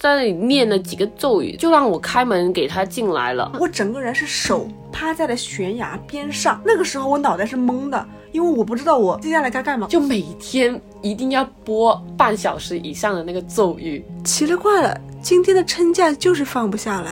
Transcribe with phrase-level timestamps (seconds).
[0.00, 3.50] 在那里念了几个咒语，就让我开门给他进来了。
[3.58, 14.04] 我整个人是手趴在了悬崖边上，那个时候我脑袋是懵的，因为我不知道我接下来该干嘛，就每天一定要播半小时以上的那个咒语。
[14.22, 17.10] 奇了怪了，今天的称价就是放不下来。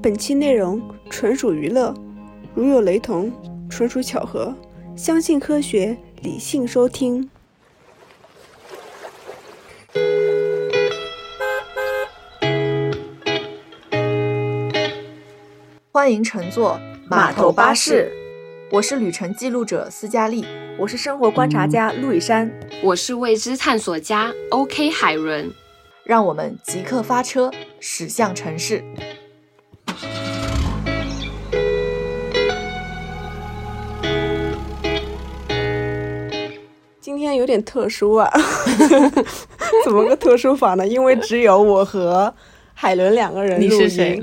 [0.00, 0.80] 本期内容
[1.10, 1.92] 纯属娱乐，
[2.54, 3.32] 如有雷同，
[3.68, 4.54] 纯属巧合。
[4.94, 7.28] 相信科学，理性收听。
[15.96, 16.78] 欢迎乘坐
[17.08, 18.12] 码头巴士，
[18.70, 20.44] 我是旅程记录者斯嘉丽，
[20.78, 25.50] 我是生活观察家陆以山，我是未知探索家 OK 海伦，
[26.04, 27.50] 让我们即刻发车
[27.80, 28.84] 驶向城市。
[37.00, 38.30] 今天有点特殊啊，
[39.82, 40.86] 怎么个特殊法呢？
[40.86, 42.34] 因为只有我和。
[42.78, 43.58] 海伦两个人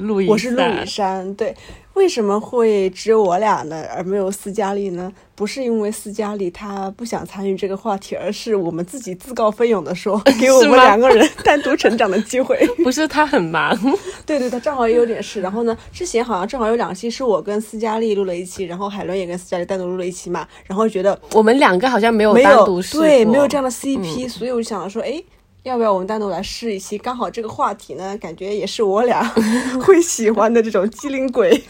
[0.06, 1.34] 录音，我是陆以山。
[1.34, 1.56] 对，
[1.96, 5.12] 为什么会只有我俩呢，而没有斯嘉丽呢？
[5.34, 12.56] 不是因为斯嘉丽她不想参与这个话题，而是我们自己自告奋勇的说， 给我们两个人 单独成长的机会。
[12.84, 13.76] 不是他很忙，
[14.24, 15.42] 对对，他正好也有点事。
[15.42, 20.48] 然后呢，之前好像正好有两期是我跟斯嘉丽录了一期，然后海伦也跟斯嘉丽单独录了一期嘛。
[20.68, 25.20] 然后觉得我们两个好像没有没有对没有这样的 CP，所以我就想说，哎。
[25.64, 26.98] 要不要我们单独来试一期？
[26.98, 29.24] 刚好这个话题呢，感觉也是我俩
[29.82, 31.64] 会喜欢的这种机灵鬼。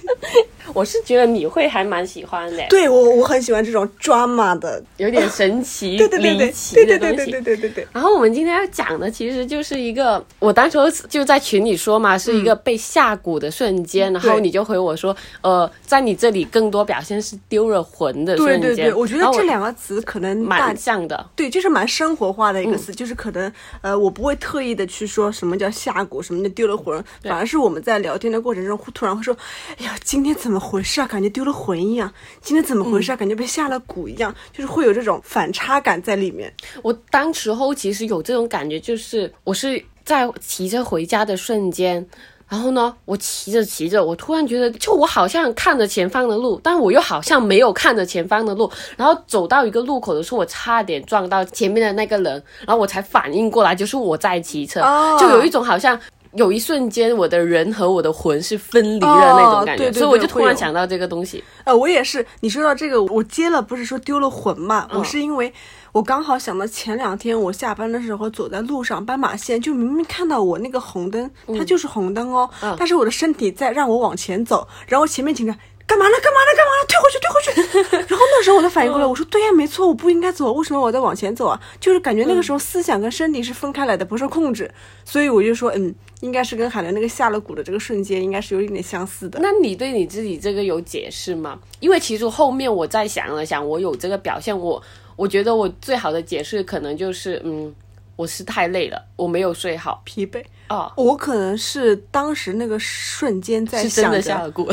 [0.74, 2.64] 我是觉得你会还蛮喜欢的。
[2.70, 7.16] 对我我很喜欢这种 drama 的，有点神奇、 离奇的东西。
[7.16, 7.88] 对对对对对对对。
[7.94, 18.62] 然后我们今天要讲的其实就是一个，我当时就在群里说嘛，是一个被下蛊的瞬间，然后你就回我说，呃，在你这里更多表现是丢了魂的瞬间。
[18.62, 21.30] 对对对，我觉得这两个词可能蛮像的。
[21.36, 23.52] 对，就是蛮生活化的一个词，就是可能
[23.82, 29.38] 呃，我不会特意的去说什么叫下蛊，什么叫丢了魂，反而是我们在聊天的过程中会突然会说，
[29.78, 30.63] 哎呀，今天怎么？
[30.64, 31.06] 回事啊？
[31.06, 32.12] 感觉丢了魂一样，
[32.42, 33.16] 今天怎么回事？
[33.18, 36.52] 感觉被下了蛊一样，就是会有这种反差感在里面。
[36.82, 42.06] 我当时候其实有这种感觉，就是我是在骑车回家的瞬间，
[42.48, 48.72] 然后呢，我骑着骑着，我突然觉得，就我好像看着前方的路，但我又好像没有看着前方的路。
[48.96, 54.82] 然后走到一个路口的时候，我差点撞到前面的那个人，然后我才反应过来，就是我在骑车，
[55.20, 56.00] 就有一种好像。
[56.36, 61.44] 有一瞬间，我的人和我的魂是分离的那种感觉，所以我就突然想到这个东西。
[61.64, 62.26] 呃，我也是。
[62.42, 64.88] 你说到这个，我接了，不是说丢了魂嘛？
[64.94, 65.54] 我是因为
[65.92, 75.56] 我刚好想到前两天我下班的时候走在路上，斑马线就明明看到我那个红灯，它就是红灯哦，但是我的身体在让我往前走，然后前面警察。
[75.86, 76.16] 干嘛呢？
[76.22, 76.52] 干嘛呢？
[76.56, 76.86] 干嘛呢？
[76.88, 77.98] 退回去，退回去。
[78.10, 81.60] 然后那时候我才反应过来，我说对呀，没错，我不应该走，为什么我在往前走啊？
[81.80, 84.70] 就是感觉那个时候思想跟身体是分开来的，不受控制。
[85.04, 89.40] 所以我就说，嗯，应该是跟海伦那个下了蛊的这个瞬间，应该是有一点相似的。
[89.42, 91.60] 那你对你自己这个有解释吗？
[91.80, 94.82] 因为其实后面我再想了想，我有这个表现，我
[95.16, 97.76] 我觉得我最好的解释可能就是，嗯。
[98.16, 100.92] 我是太累了，我没有睡好，疲惫啊。
[100.96, 104.66] 我可能是当时那个瞬间在想，真的下了蛊。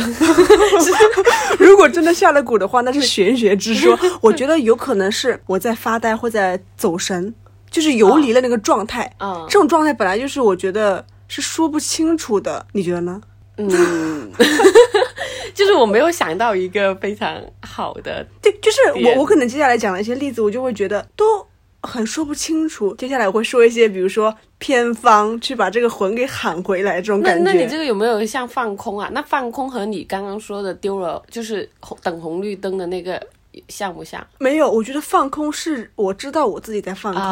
[1.58, 3.98] 如果真的下了蛊的话，那是玄学之说。
[4.20, 7.34] 我觉得有可能是我在发呆或在走神，
[7.70, 9.10] 就是游离了那个状态。
[9.16, 12.66] 啊，这种状态本来就是我觉得是说不清楚的。
[12.72, 13.22] 你觉得呢？
[13.56, 14.30] 嗯，
[15.54, 18.26] 就是我没有想到一个非常好的。
[18.42, 21.46] 对，就是我我可能接下来讲的一些例子，我就会觉得都。
[21.82, 27.42] 很说不清楚，接下来我会说一些，比如说偏方，去把这个魂给喊回来，这种感觉。
[27.42, 29.08] 那那你这个有没有像放空啊？
[29.12, 31.68] 那放空和你刚刚说的丢了，就是
[32.02, 33.20] 等红绿灯的那个
[33.68, 34.26] 像不像？
[34.38, 37.22] 没有，我觉得放空是我知道我自己在放空，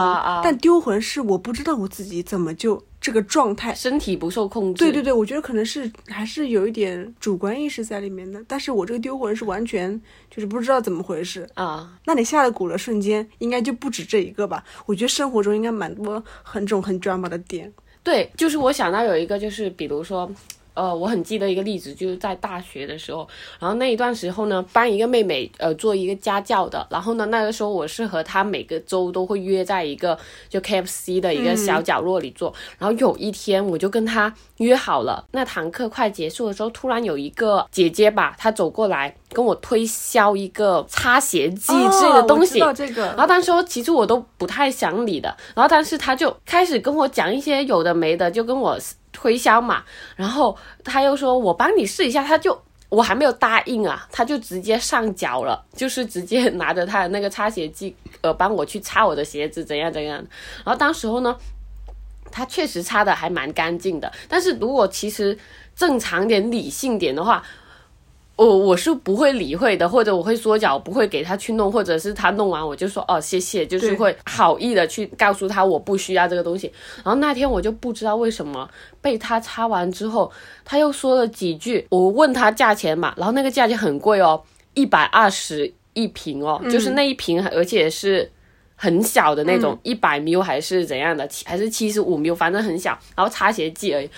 [0.42, 2.82] 但丢魂是我不知道我自己怎么就。
[3.00, 4.84] 这个状态，身体不受控制。
[4.84, 8.42] 对对对，我觉得可能是还是有一点主观意识在里面的。
[8.48, 11.96] 但是我这个丢魂是完全就是不知道怎么回事啊。
[12.04, 14.64] 那你下了蛊的瞬间，应该就不止这一个吧？
[14.84, 17.72] 我觉得生活中应该蛮多很种很 drama 的点。
[18.02, 20.28] 对，就是我想到有一个，就是比如说。
[20.78, 23.26] 呃，我很记得一个例子，就是在大学的时候，
[23.58, 30.16] 然后那一段时候呢，帮一个妹妹呃做一个家教的，然后呢，那个时候我是和她每个周都会约在一个
[30.48, 48.78] 就 K F C 的一个小角落里做，然后有一天我就跟她约好了，那堂课快结束的时候，突然有一个姐姐吧，她走过来跟我推销一个擦鞋剂之类的东西，这个，然后当时其实我都不太想理的，然后但是她就开始跟我讲一些有的没的，就跟我。
[49.18, 49.82] 推销嘛，
[50.14, 52.56] 然后他又说我帮你试一下，他就
[52.88, 60.18] 我还没有答应啊，他就直接上脚了，就是直接拿着他的那个擦鞋机，呃，帮我去擦我的鞋子，怎样怎样。
[60.64, 61.36] 然后当时候呢，
[62.30, 64.12] 他确实擦的还蛮干净的。
[64.28, 65.36] 但是如果其实
[65.74, 67.42] 正常点、理性点的话，
[68.38, 76.72] 我我是不会理会的，或者我会缩脚，不会给他去弄，或者是他弄完我就说哦谢谢，就是会好意的去告诉他我不需要这个东西。
[77.04, 78.66] 然后那天我就不知道为什么
[79.02, 80.32] 被他擦完之后，
[80.64, 84.42] 他又说了几句，我问他价钱嘛，然后那个价钱很贵哦，
[84.74, 88.30] 一百二十一瓶哦，就是那一瓶，而且是。
[88.80, 94.08] 很小的那种，一百 ml 还是怎样的，七还是七十五 ml，反正很小，然后擦鞋剂而已。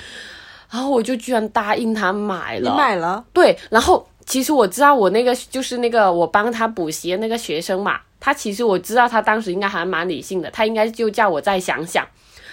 [0.70, 12.06] 然后我就居然答应他买了你了，买了，对，然后其实我知道我那个就是那个我帮他补习的那个学生嘛，他其实我知道他当时应该还蛮理性的，他应该就叫我再想想，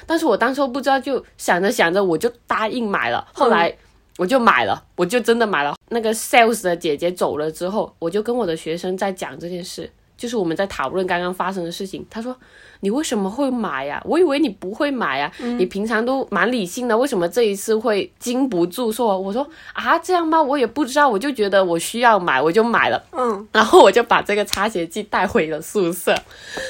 [0.07, 3.71] 但是我当时不知道，就想着想着我就答应买了，后来
[4.17, 5.75] 我就买了，我就真的买了。
[5.89, 9.91] 那个 sales 的姐姐走了之后，我就跟我的学生在讲这件事。
[10.17, 12.35] 就是我们在讨论刚刚发生的事情，他说
[12.81, 20.41] ：“你为什么会买呀、我以为你不会买呀、你平常都蛮理性的，为什么这一次会禁不住说？”我说：“啊，这样吗？
[20.41, 26.11] 我也不知道，我就觉得我需要买，我就买了。”嗯， 然后我就把这个擦鞋剂带回了宿舍，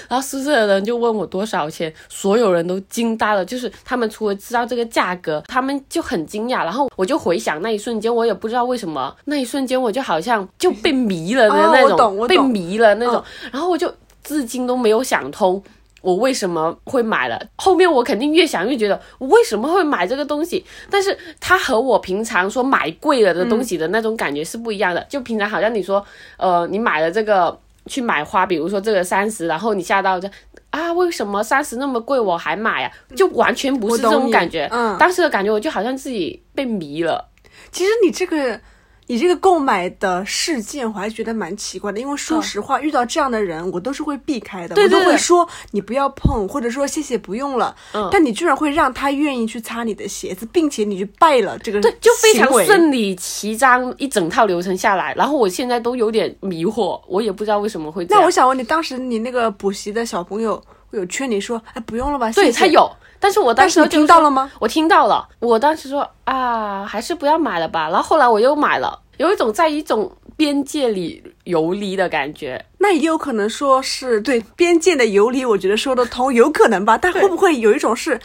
[0.07, 6.63] 然后宿舍的人就问我多少钱，所有人都惊呆了，就是他们除了知道这个价格，他们就很惊讶。
[6.63, 13.93] 然后我就回想那一瞬间，我也不知道为什么，那一瞬间我就好像就被迷了的哦那种，被迷了那种，然后我就
[14.23, 15.61] 至今都没有想通。
[16.01, 17.41] 我为什么会买了？
[17.55, 20.63] 后面我肯定越想越觉得，我为什么会买这个东西？
[20.89, 25.05] 但是它和我平常说买贵了的东西的那种感觉是不一样的。
[25.09, 26.05] 就平常好像你说，
[26.37, 30.29] 呃，你买了这个去买花，比如说这个三十，然后你下到这
[30.69, 32.91] 啊，为什么三十那么贵我还买啊？
[33.15, 34.69] 就完全不是这种感觉。
[34.71, 37.29] 嗯当时的感觉我就好像自己被迷了。
[37.71, 38.59] 其实你这个。
[39.07, 47.75] 你这个购买的事件，我还觉得蛮奇怪的，因为说实话，遇到这样的人，我都是会避开的，我都会说你不要碰，或者说谢谢不用了。
[47.93, 58.21] 嗯但你居然会让他愿意去擦你的鞋子，并且你去拜了这个对，就非常顺理其章一整套流程下来，然后我现在都有点迷惑，我也不知道为什么会这样。
[58.21, 60.61] 那我想问你，当时你那个补习的小朋友
[60.91, 62.31] 有劝你说，哎，不用了吧？
[62.31, 62.89] 谢谢对他，有，
[63.19, 64.51] 但是我当时听到了吗？
[64.59, 67.89] 我听到了，我当时说啊，还是不要买了吧。
[67.89, 72.63] 然后后来我又买了，有一种在一种边界里游离的感觉。
[72.77, 76.97] 那也有可能说是对边界的游离，我觉得说得通，有可能吧。
[77.01, 78.19] 但会不会有一种是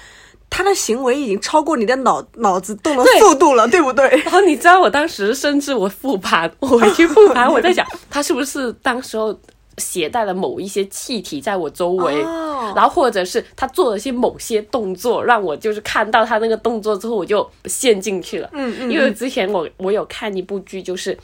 [0.50, 4.06] 他的行为已经超过你的脑脑子动的速度了，对不对？
[4.25, 9.35] 然后你知道，我当时甚至我复盘，我回去复盘，我在想 他是不是当时候
[9.79, 12.23] 携带了某一些气体在我周围。
[12.23, 18.49] 哦然后或者是他做了些某些动作，让我就是看到他那个动作之后，我就陷进去了。
[18.53, 21.19] 嗯嗯因为之前我我有看一部剧，就是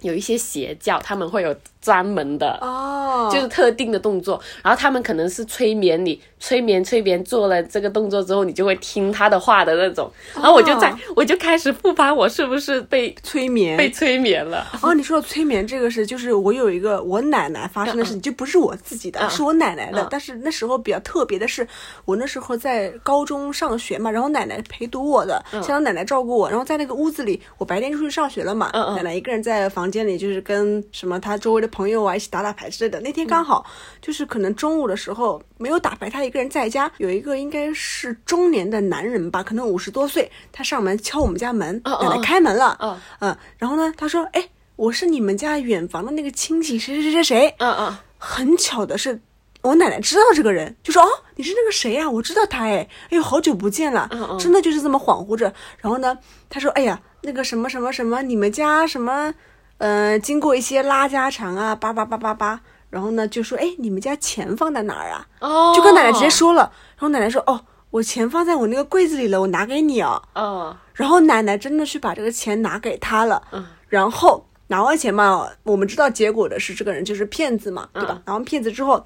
[0.00, 1.54] 有一些邪教，他们会有
[1.86, 10.10] 专门的哦，就是特定的动作，然后他们可能是催眠你，催眠催眠做了这个动作之后，你就会听他的话的那种。
[10.34, 13.76] 然后我就在、我就开始复盘，我是不是被催眠。
[13.76, 14.66] 被催眠了？
[14.82, 19.30] 哦，你说到催眠这个事，就是我有一个我奶奶发生的事情，就不是我自己的，嗯。
[19.30, 20.02] 是我奶奶的。
[20.02, 20.08] 嗯。
[20.10, 21.64] 但是那时候比较特别的是，
[22.04, 32.98] 我那时候在高中上学嘛，然后奶奶陪读我的，想让奶奶照顾我，然后在那个屋子里，我白天就出去上学了嘛，奶奶一个人在房间里，就是跟什么她周围的朋友啊一起打打牌之类的。
[33.00, 33.66] 那天刚好、
[34.00, 47.54] 就是可能中午的时候没有打牌，他一个人在家，有一个应该是中年的男人吧，可能五十多岁，他上门敲我们家门，奶奶嗯开门了，嗯嗯，然后呢，他说，哎，我是你们家远房的那个亲戚，谁谁谁谁谁。
[47.58, 49.20] 嗯嗯，很巧的是，
[49.60, 54.38] 我奶奶知道这个人，就说，哦，你是那个谁呀、我知道他，哎，哎呦，好久不见了，嗯嗯。
[54.38, 55.52] 真的就是这么恍惚着。
[55.82, 56.16] 然后呢，
[56.48, 59.34] 他说，哎呀，那个什么什么什么，你们家什么，
[59.78, 62.60] 呃，经过一些拉家常啊，叭叭叭叭叭。
[62.88, 65.26] 然后呢，就说，哎，你们家钱放在哪儿啊？
[65.40, 66.62] 哦，就跟奶奶直接，说了。
[66.94, 70.22] 然后奶奶说，哦，我钱放在我那个柜子里了，我拿给你哦。
[70.34, 78.22] 嗯然后奶奶真的去把这个钱拿给他了，嗯然后拿完钱嘛，我们知道结果的是这个人就是骗子嘛，对吧嗯？
[78.24, 79.04] 拿完骗子之后，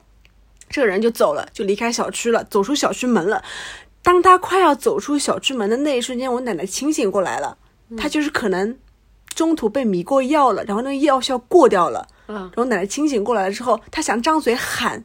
[0.68, 3.42] 这个人就走了，就离开小区了，走出小区门了。
[4.02, 7.56] 当他快要走出小区门的那一瞬间，我奶奶清醒过来了，
[7.88, 8.78] 嗯她就是可能
[9.34, 15.04] 中途被迷过药了，然后那个药效过掉了，嗯然后奶奶清醒过来了之后，她想张嘴喊。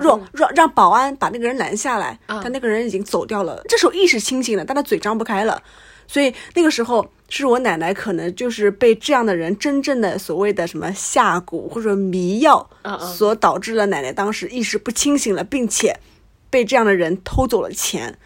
[0.00, 3.62] 让让让保安把那个人拦下来，嗯但那个人已经走掉了。
[3.68, 5.62] 这时候意识清醒了，但她嘴张不开了，
[6.06, 12.66] 所以那个时候是我奶奶可能就是被这样的人真正的所谓的什么下蛊或者迷药
[12.98, 15.94] 所导致了奶奶当时意识不清醒了，并且
[16.48, 18.18] 被这样的人偷走了钱。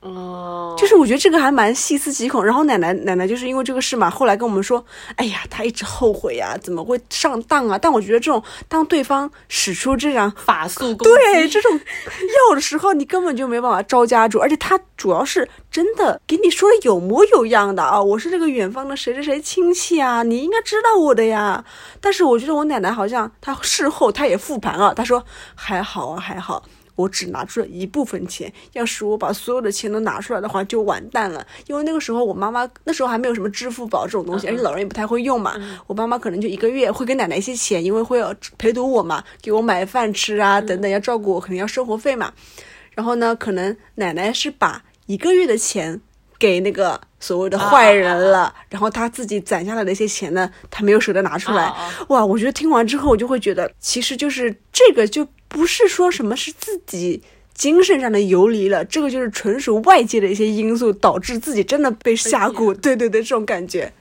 [0.00, 2.44] 哦，就是我觉得这个还蛮细思极恐。
[2.44, 4.84] 然后奶奶奶奶就是因为这个事嘛，后来跟我们说，
[5.16, 7.76] 哎呀，她一直后悔呀、怎么会上当啊？
[7.76, 21.64] 但我觉得这种当对方使出这样法术对 这种药的时候，你根本就没办法招架住，而且他主要是真的给你说的有模有样的啊，我是这个远方的谁谁谁亲戚啊，你应该知道我的呀。
[22.00, 25.24] 但是我觉得我奶奶好像她事后她也复盘了，她说
[25.56, 26.62] 还好啊还好。
[26.98, 31.46] 我只拿出了一部分钱，要是我把所有的钱都拿出来的话，就完蛋了。
[31.68, 35.54] 因为那个时候我妈妈那时候还没有什么支付宝这种东西，而且老人也不太会用嘛。
[35.86, 42.32] 我妈妈可能就一个月会给奶奶一些钱，因为会有陪读我嘛，给我买饭吃啊等等，要照顾我，肯定要生活费嘛。
[42.96, 46.00] 然后呢，可能奶奶是把一个月的钱
[46.38, 51.72] 给那个所谓的坏人了，然后他自己攒下来的一些钱呢，他没有舍得拿出来。
[52.08, 57.22] 哇，我觉得听完之后，我就会觉得，其实就是这个就不是说什么是自己。
[57.54, 63.92] 精神上的游离了，这个就是纯属外界的一些因素导致自己真的被下蛊，对对对，这种感觉。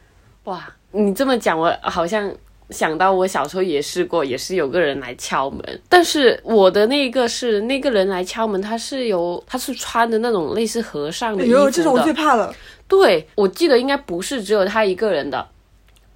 [0.44, 2.32] 哇，你这么讲，我好像
[2.70, 12.54] 想到我小时候也试过，也是有个人来敲门，但是我的那个是那个人来敲门，他是有他是穿的那种类似和尚的衣服的，呦，这种我最怕了。
[12.88, 15.48] 对，我记得应该不是只有他一个人的。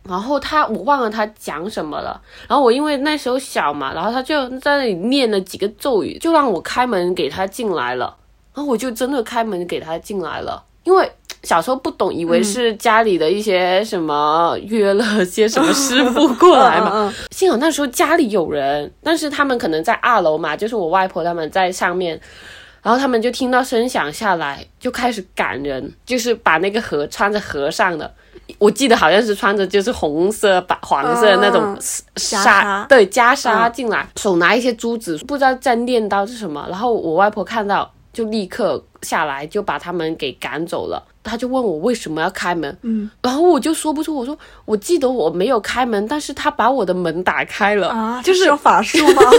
[0.03, 8.17] 然后他我忘了他讲什么了，然后我因为那时候小嘛，然后他就在那里念了几个咒语，就让我开门给他进来了，
[8.55, 11.07] 然后我就真的开门给他进来了，因为
[11.43, 22.19] 小时候不懂，以为是家里的一些什么约了些什么师傅过来嘛，幸好那时候家里有人，但是他们可能在二楼嘛，就是我外婆他们在上面，
[22.83, 28.13] 然后他们就听到声响下来，就开始赶人，就是把那个和穿着和尚的，
[28.59, 31.77] 我记得好像是穿着就是红色、白黄色的那种嗯
[32.17, 36.67] 纱，对袈裟嗯进来，手拿一些珠子，不知道在念叨是什么。
[36.69, 41.03] 然后我外婆看到，就立刻下来就把他们给赶走了。
[41.23, 49.21] 他就问我为什么要开门，嗯，然后我就说不出，我说我记得我没有开门，但是他把我的门打开了，啊，就是有法术吗？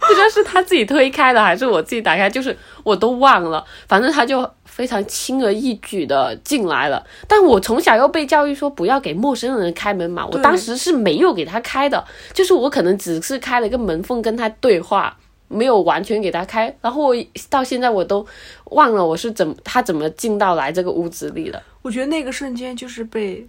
[0.00, 3.64] 不知道是他自己推开的还是我自己打开，就是我都忘了。
[3.88, 7.02] 反正他就非常轻而易举的进来了。
[7.26, 15.16] 但我从小又被教育说不要给陌生人开门嘛，我当时是没有给他开的，就是我可能只是开了一个门缝跟他对话。
[15.52, 17.14] 没有完全给他开，然后我
[17.50, 18.26] 到现在我都
[18.66, 21.62] 忘了我是怎么他怎么进到来这个屋子里的。
[21.82, 23.46] 我觉得那个瞬间就是被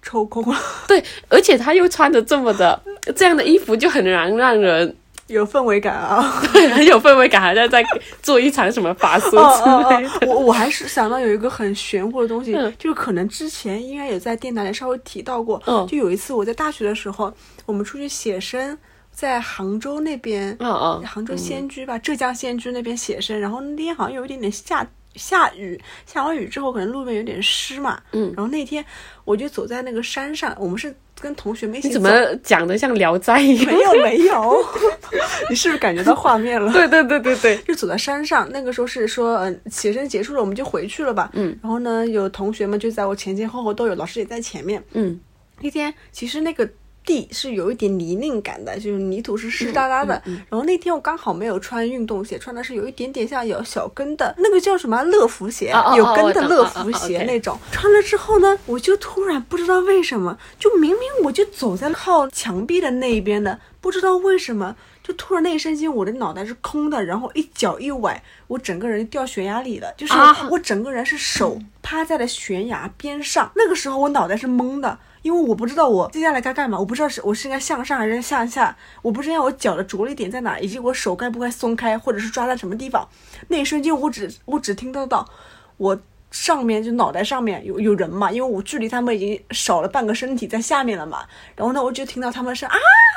[0.00, 2.80] 抽空了， 对，而且他又穿着这么的
[3.14, 6.42] 这样的衣服，就很难让人有氛围感啊。
[6.52, 7.84] 对很有氛围感，好像在
[8.22, 10.08] 做一场什么法术之哦类的。
[10.08, 15.60] 哦哦，我我还是想到有一个很玄乎的东西，嗯就是可能之前应该也在电台里稍微提到过。
[15.66, 17.32] 嗯就有一次我在大学的时候，
[17.66, 18.76] 我们出去写生，
[19.12, 28.84] 在杭州那边，嗯嗯，杭州仙居吧，浙江仙居那边写生，然后那天好像有一点点下下雨，下完雨之后可能路面有点湿嘛，嗯然后那天
[29.24, 31.88] 我就走在那个山上，我们是跟同学们一起。
[31.88, 32.10] 你怎么
[32.42, 33.66] 讲的像聊斋一样？
[33.66, 34.64] 没有没有，
[35.50, 36.72] 你是不是感觉到画面了？
[36.72, 41.30] 对对对对对，就走在山上，那个时候是说，嗯、写生结束了，我们就回去了吧。
[41.34, 44.82] 嗯，然后呢，有同学们就在我前前后后都有，老师也在前面。
[44.94, 45.20] 嗯
[45.60, 46.68] 那天其实那个
[47.04, 50.22] 地是有一点泥泞感的，就是泥土是湿哒哒嗯的。
[50.50, 57.58] 然后那天我刚好没有穿运动鞋，穿的是有一点点像有小跟的那个叫什么乐福鞋，有跟的乐福鞋那种。
[57.70, 64.76] 穿了之后呢，我就突然不知道为什么，就明明我就走在靠墙壁的那一边的，不知道为什么。
[65.02, 69.92] 就突然那一瞬间，我的脑袋是空的，然后一脚一崴，我整个人掉悬崖里了。
[69.96, 83.08] 就是啊我整个人是手趴在了悬崖边上，那个时候我脑袋是懵的，因为我不知道我接下来该干嘛，我不知道是我是应该向上还是向下，我不知道我脚的着力点在哪，以及我手该不该松开，或者是抓在什么地方。
[83.48, 85.28] 那一瞬间，我只我只听得到
[85.76, 85.98] 我。
[86.32, 91.18] 上面就脑袋上面有有人嘛，因为我距离他们已经少了半个身体在下面了嘛。
[91.54, 92.72] 然后呢，我就听到他们是啊，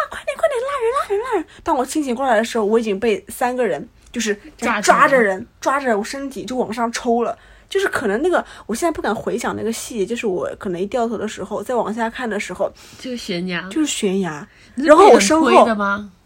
[0.10, 1.46] 快点快点拉人拉人拉人。
[1.64, 7.38] 当我清醒过来的时候，我已经被三个人就是抓着人抓着我身体就往上抽了。
[7.70, 15.48] 就是可能那个，我现在不敢回想那个细节，就是我可能一掉头的时候，再往下看的时候，就是悬崖，就是悬崖，然后我身后？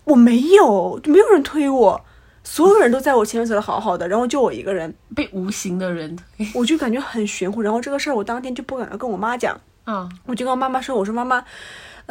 [0.06, 2.02] 我没有，就没有人推我，
[2.44, 7.62] 所有人都在我前面走的好好的，然后就我一个人，被无形的人推 我就感觉很玄乎。
[7.62, 11.44] 然后这个事儿我当天就不敢跟我妈讲， 啊，我就跟我妈妈说，我说妈妈。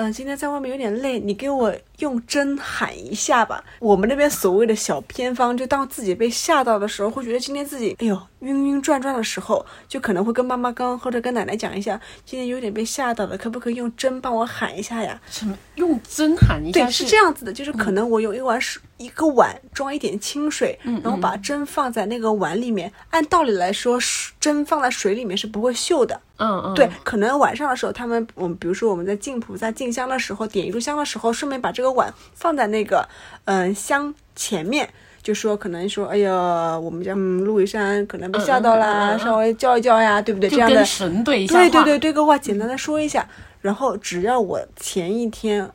[0.01, 3.65] 嗯、今天在外面有点累，你给我用针喊一下吧。
[3.81, 15.21] 我们那边所谓的小偏方，就当自己被吓到的时候，会觉得今天自己，哎呦，晕晕转转的时候，就可能会跟妈妈刚或者跟奶奶讲一下，今天有点被吓到了，可不可以用针帮我喊一下呀？
[15.31, 16.85] 什么用针喊一下？
[16.85, 22.93] 对，是这样子的，就是可能我用一碗水，一个碗装一点清水，然后把针放在那个碗里面。
[23.11, 23.99] 按道理来说，
[24.39, 26.21] 针放在水里面是不会锈的。
[26.37, 26.75] 嗯嗯。
[26.75, 33.09] 对，可能晚上的时候，他们我们比如说我们在敬菩萨、敬香的时候，点一炷香的时候，顺便把这个碗放在那个
[33.47, 34.89] 嗯香前面。
[35.23, 40.49] 就说可能说，哎呀，我们家陆羽山可能被吓到啦，稍微叫一叫呀，对不对？
[40.49, 43.29] 这样的神对一下对对对对个话，简单的说一下。
[43.61, 45.69] 然后只要我前一天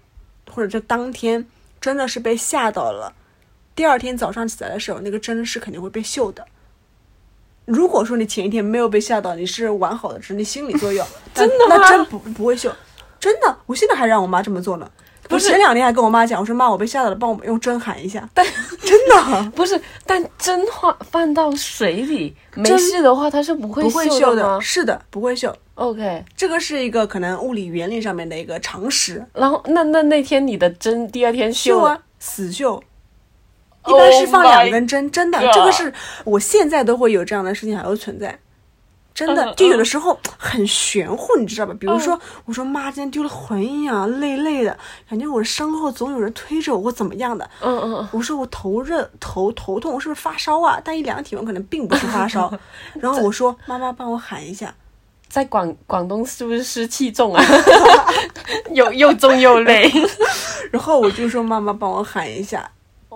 [0.49, 1.45] 或者这当天
[1.81, 3.13] 真的是被吓到了，
[3.75, 6.45] 第二天早上起来的时候，那个针是肯定会被锈的。
[7.65, 11.75] 如果说你前一天没有被吓到，你是完好的，只是你心理作用，真的吗？
[11.77, 12.71] 那针不不会锈，
[13.19, 14.89] 真的，我现在还让我妈这么做呢。
[15.29, 18.27] 不是前两天还跟我妈讲，我说妈，我被吓到了，帮我用针喊一下。
[18.33, 18.45] 但
[18.83, 24.59] 真的 不是，但针放放到水里没事的话，它是不会不会锈的。
[24.61, 25.53] 是的，不会锈。
[25.75, 29.25] OK，这个是一个可能物理原理上面的一个常识。
[29.33, 32.79] 然后那那那天你的针第二天锈啊，死锈。
[33.85, 35.91] 一般是放两根针，真的，这个是
[36.23, 38.39] 我现在都会有这样的事情还会存在。
[39.13, 41.75] 真的，就有的时候很玄乎，你知道吧？
[41.79, 44.75] 比如说，我说妈，今天丢了魂一样，累累的，
[45.07, 47.47] 感觉我身后总有人推着我，或怎么样的。
[47.61, 48.09] 嗯嗯嗯。
[48.11, 50.81] 我说我头热，头头痛，是不是发烧啊？
[50.83, 52.51] 但一量体温，可能并不是发烧。
[52.99, 54.73] 然后我说妈妈，帮我喊一下，
[55.27, 57.43] 在广广东是不是湿气重啊？
[58.73, 59.91] 又又重又累。
[60.71, 62.67] 然后我就说妈妈，帮我喊一下。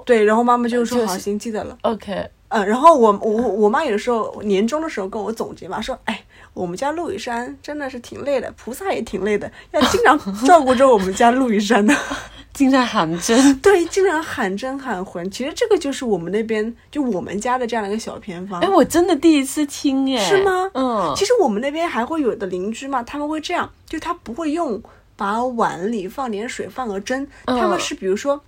[0.05, 1.75] 对，然后妈妈就说好，行，记得了。
[1.81, 2.29] OK。
[2.49, 6.23] 嗯，然后我我我妈有的时候年终的时候跟我总结嘛，说，哎，
[6.53, 11.93] 我们家陆羽山真的是挺累的，菩萨也挺累的，要经常 照顾着我们家陆羽山的，
[12.53, 15.29] 经常喊针，对，经常喊针喊魂。
[15.29, 18.61] 其实这个就是我们那边就我们家的这样的一个小偏方。
[18.61, 20.71] 哎，我真的第一次听，耶，是吗？
[20.73, 24.81] 嗯，其实我们那边还会有的邻居嘛，他们会这样，就他不会用
[25.17, 28.41] 把碗里放点水放个针，他们是比如说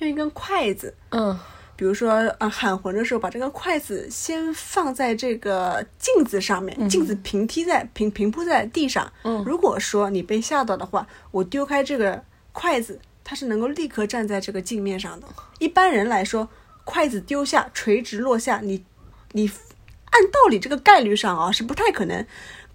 [0.00, 1.38] 用一根筷子，嗯。
[1.76, 9.12] 比如说，啊，喊魂的时候，把这个筷子先放在这个镜子上面，镜子平踢在平平铺在地上。
[9.24, 15.26] 嗯，如果说你被吓到的话，我丢开这个筷子，它是能够立刻站在这个镜面上的。
[15.58, 16.48] 一般人来说，
[16.84, 18.84] 筷子丢下垂直落下，你
[19.32, 19.50] 你
[20.10, 22.24] 按道理这个概率上啊是不太可能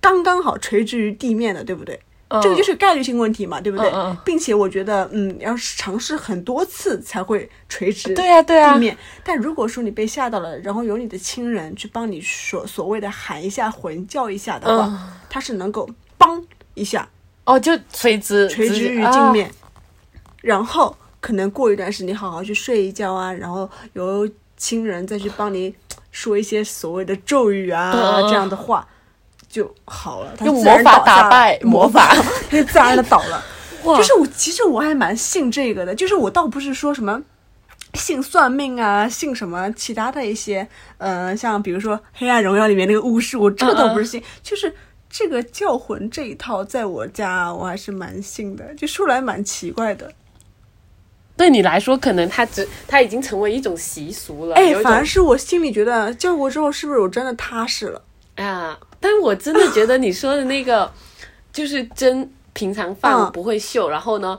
[0.02, 2.02] 刚刚好垂直于地面的，对不对？
[2.44, 3.92] 这个就是概率性问题嘛，对不对？
[4.24, 8.96] 并且我觉得，嗯，要尝试很多次才会垂直对呀，对呀地面。
[9.24, 15.90] 但如果说你被吓到了，然后有你的亲人去帮你所所谓的喊一下魂叫一下的话，它是能够
[16.20, 17.10] 帮一下
[17.46, 19.52] 哦，就垂直垂直于镜面。
[20.42, 25.74] 然后可能过一段时间，好好去睡一觉啊，然后由亲人再去帮你
[26.12, 27.92] 说一些所谓的咒语啊
[28.30, 28.88] 这样的话。
[29.50, 32.16] 就好了，用魔法打败 魔法，
[32.50, 33.44] 它就自然的倒了。
[33.82, 35.96] 就是我，其实我还蛮信这个的。
[35.96, 37.20] 就是我倒不是说什么
[37.94, 44.22] 信算命啊，信什么其他的一些，呃，像比如说《黑暗荣耀》里面那个巫师，我这个倒不是信。
[44.44, 44.76] 就是
[45.10, 48.76] 这个叫魂这一套，在我家我还是蛮信的。
[48.76, 50.12] 就说来蛮奇怪的，
[51.38, 54.56] 对你来说，可能它只它已经成为一种习俗了。
[54.56, 58.02] 哎，反而是我心里觉得叫过之后，是不是我真的踏实了？
[58.36, 58.78] 啊。
[59.00, 60.92] 但我真的觉得你说的那个，
[61.54, 64.38] 就是真平常饭不会锈，然后呢，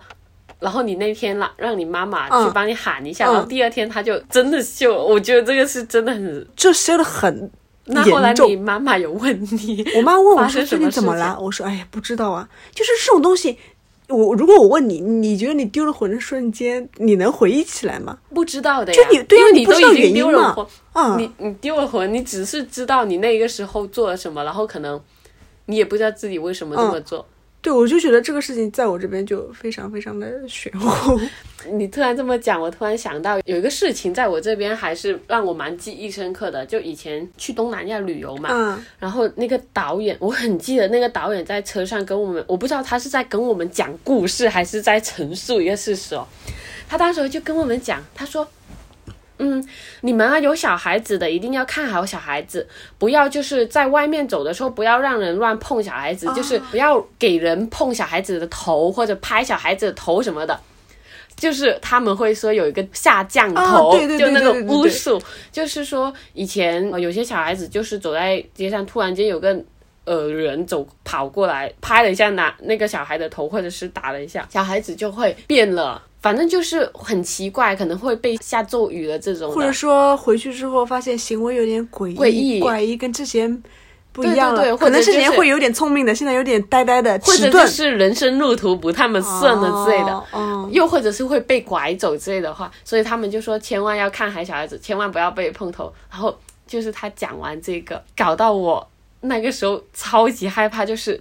[0.59, 5.03] 然后你那天让让你妈妈去帮你喊一下，然后第二天他就真的锈了。
[5.03, 7.51] 我觉得这个是真的很，就锈的很
[7.87, 11.37] 那后来你妈妈有问你，我妈问我说最近怎么了？
[11.41, 13.59] 我说哎呀不知道啊，就是这种东西。
[14.11, 18.19] 我如果我问你，你觉得你丢了魂的瞬间，你能回忆起来吗？
[18.35, 25.01] 不知道的呀，就你对呀，你都已经丢了魂，你你丢了魂，你只是知道你那个时候做了什么，然后可能
[25.67, 27.25] 你也不知道自己为什么这么做。
[27.63, 31.21] 对，我就觉得这个事情在我这边就非常非常的玄乎。
[31.73, 36.65] 你突然这么讲，我突然想到有一个事情，在我这边还是让我蛮记忆深刻的。
[36.65, 46.27] 就以前去东南亚旅游嘛，嗯，然后那个导演，我很记得那个导演在车上跟我们，我不知道他是在跟我们讲故事，还是在陈述一个事实哦。
[46.89, 48.47] 他当时就跟我们讲，他说。
[49.41, 49.67] 嗯，
[50.03, 60.61] 你们啊，有小孩子的一定要看好小孩子，不要就是在外面走的时候，不要让人乱碰小孩子，就是不要给人碰小孩子的头或者拍小孩子的头什么的。
[61.37, 65.19] 就是他们会说有一个下降头，就那个巫术，
[65.51, 69.59] 就是说以前有些小孩子就是走在街上，突然间有个
[70.05, 76.03] 呃人走跑过来拍了一下那那个小孩的头，或者是打了一下，小孩子就会变了。
[76.21, 83.63] 反正就是很奇怪，可能会被下咒语的这种的，或者说回去之后发现行为有点诡异、诡异怪异，跟之前
[84.13, 84.61] 不一样了。
[84.61, 90.13] 对对对可能是之前会有点聪明的，现在有点呆呆的、或者是人生路途不他们顺了之类的。
[90.13, 95.93] 哦哦又或者是会被拐走之类的话，所以他们就说千万要看海小孩子，千万不要被碰头。
[96.11, 98.87] 然后就是他讲完这个，搞到我
[99.23, 101.19] 那个时候超级害怕，就是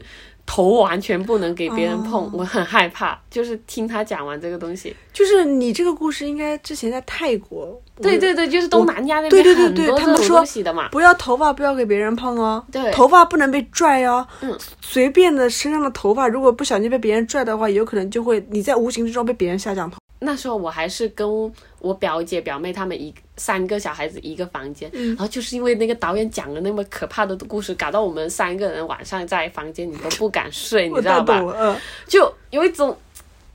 [0.50, 3.16] 头完全不能给别人碰，哦我很害怕。
[3.30, 7.80] 就是听他讲完这个东西，就是你这个故事应该之前在泰国。
[8.02, 10.44] 对对对，就是东南亚那边很对对对，他们说。
[10.90, 19.98] 不要头发不要给别人碰哦，对头发不能被拽哦，嗯，随便的身上的头发，如果不小心被别人拽的话，有可能就会你在无形之中被别人下降头。
[20.22, 21.26] 那时候我还是跟
[21.80, 31.42] 我表姐表妹他们一三个小孩子一个房间，嗯然后就是因为那个导演讲了那么可怕的故事，搞到我们三个人晚上在房间里都不敢睡，你知道吧
[32.08, 32.98] 就有一种。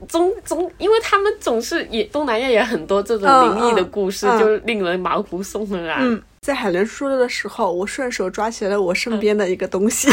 [0.08, 5.98] 总总，因为他们总是也东南亚也很多这种嗯灵异的故事，嗯嗯就令人毛骨悚然。
[6.02, 10.08] 嗯，在海伦说的时候，我顺手抓起了我身边的一个东西。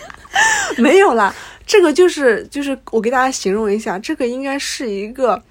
[0.78, 1.34] 没有啦，
[1.66, 5.42] 这个就是就是我给大家形容一下，这个应该是一个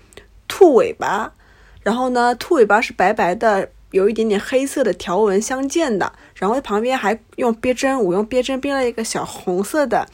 [0.47, 1.31] 兔尾巴，
[1.81, 10.05] 然后呢，兔尾巴是白白的，有一点点黑色的条纹相间的，然后旁边还用别针，我用别针编了一个小红色的，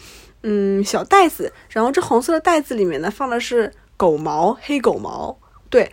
[0.43, 5.35] 嗯，小袋子，然后这红色的袋子里面呢放的是狗毛，黑狗毛，
[5.69, 5.91] 对，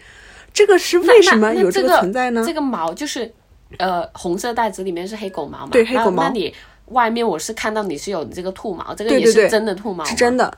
[0.52, 2.44] 这个是为什么有这个存在呢？
[2.46, 3.32] 这个毛就是，
[3.78, 5.68] 呃，红色袋子里面是黑狗毛嘛？
[5.72, 6.22] 对黑狗毛。
[6.22, 6.54] 那那你
[6.86, 10.52] 外面我是看到你是有这个兔毛，这个也是真的兔毛吗，是真的，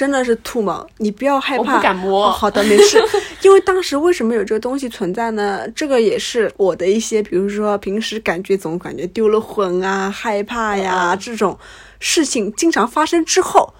[0.00, 1.60] 真的是兔毛，你不要害怕。
[1.60, 2.98] 我不敢摸哦好的，没事。
[3.44, 5.68] 因为当时为什么有这个东西存在呢？
[5.76, 11.58] 这个也是我的一些，比如说平时感觉总感觉丢了魂啊、害怕呀、嗯这种
[11.98, 13.74] 事情经常发生之后，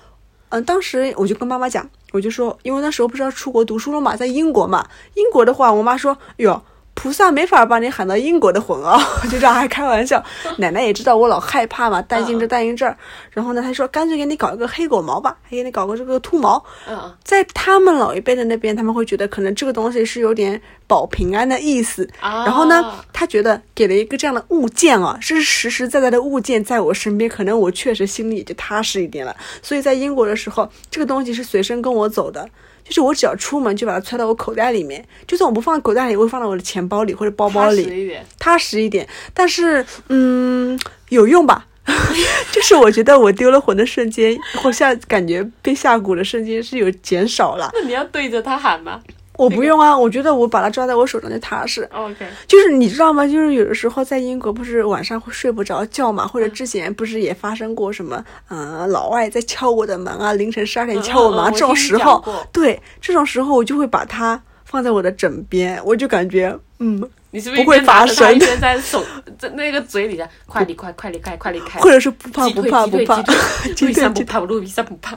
[0.51, 6.63] 嗯、当时我就跟妈妈讲，我就说，因为那时候不是要出国读书了嘛，在英国嘛，英国的话，我妈说，哟。
[7.03, 9.01] 菩萨没法把你喊到英国的魂啊，
[9.33, 10.23] 就这样还开玩笑。
[10.59, 12.95] 奶奶也知道我老害怕嘛，担心这担心这儿。
[13.31, 16.63] 然后呢，她说干脆给你搞一个黑狗毛吧，还给你搞个这个兔毛。
[16.87, 22.07] 嗯嗯，在他们老一辈的那边，他们会觉得可能这个东西是有点保平安的意思。
[22.21, 29.35] 啊然后呢，他觉得给了一个这样的物件啊，是实实在在的物件在我身边，可能我确实心里也就踏实一点了。
[29.63, 32.47] 所以在英国的时候，这个东西是随身跟我走的。
[32.85, 37.85] 就是我只要出门就把它揣到我口袋里面，就算我不放口袋里，我会放到我的钱包里或者包包踏里。
[37.85, 38.27] 实一点。
[38.39, 40.79] 踏实一点，但是嗯，
[41.11, 41.67] 有用吧？
[42.53, 47.71] 就是我觉得我丢了魂的瞬间，或下感觉被下蛊的瞬间是有减少了。
[47.75, 49.01] 那你要对着他喊吗
[49.41, 51.89] 我不用啊，我觉得我把它抓在我手上就踏实。
[51.93, 53.27] ？OK，就是你知道吗？
[53.27, 69.05] 就是有的时候在英国不是晚上会睡不着觉嘛，或者之前不是也发生过什么，嗯、老外在敲我的门啊，凌晨十二点敲我门啊，嗯嗯嗯这种时候对这种时候我就会把它放在我的枕边，我就感觉嗯，你是不是不会发生它一边在手
[69.39, 75.17] 在那个嘴里的快离快快离开快离开，或者是不怕不怕不怕，退击退，路击退击易莎不怕，路易莎不怕。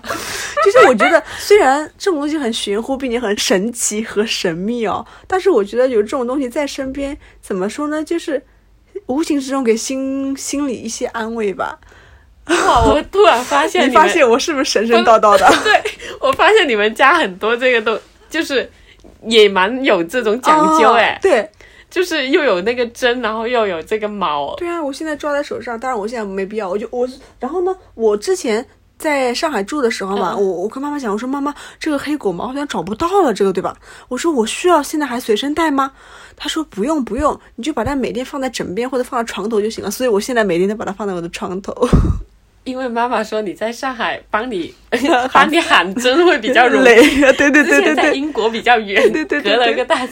[0.63, 8.04] 就是我觉得，虽然这种东西很玄乎，并且很神奇和神秘哦，但是我觉得有这种东西在身边，怎么说呢？
[8.04, 8.41] 就是
[9.08, 11.80] 无形之中给心心里一些安慰吧。
[12.45, 12.84] 哇！
[12.86, 15.49] 我突然发现们你发现我是不是神神叨叨的？
[15.63, 15.82] 对，
[16.19, 17.99] 我发现你们家很多这个都
[18.30, 18.69] 就是
[19.26, 21.49] 也蛮有这种讲究哎、哦对
[21.93, 24.56] 就是又有那个针，然后又有这个毛。
[24.56, 27.08] 对啊，我现在抓在手上，当然我现在没必要，我就我，
[27.39, 28.65] 然后呢，我之前。
[28.95, 33.75] 在上海住的时候嘛，嗯我我跟妈妈讲，我说妈妈，这个黑狗毛好像找不到了，这个对吧？
[34.08, 35.91] 我说我需要现在还随身带吗？
[36.38, 39.91] 她说不用不用，你就把它每天放在枕边或者放在床头就行了。
[39.91, 41.75] 所以我现在每天都把它放在我的床头。
[42.63, 44.73] 因为妈妈说你在上海帮你
[45.34, 50.08] 帮你喊针会比较容易， 累，对对对对对 在英国比较远，对对对隔了对一个大。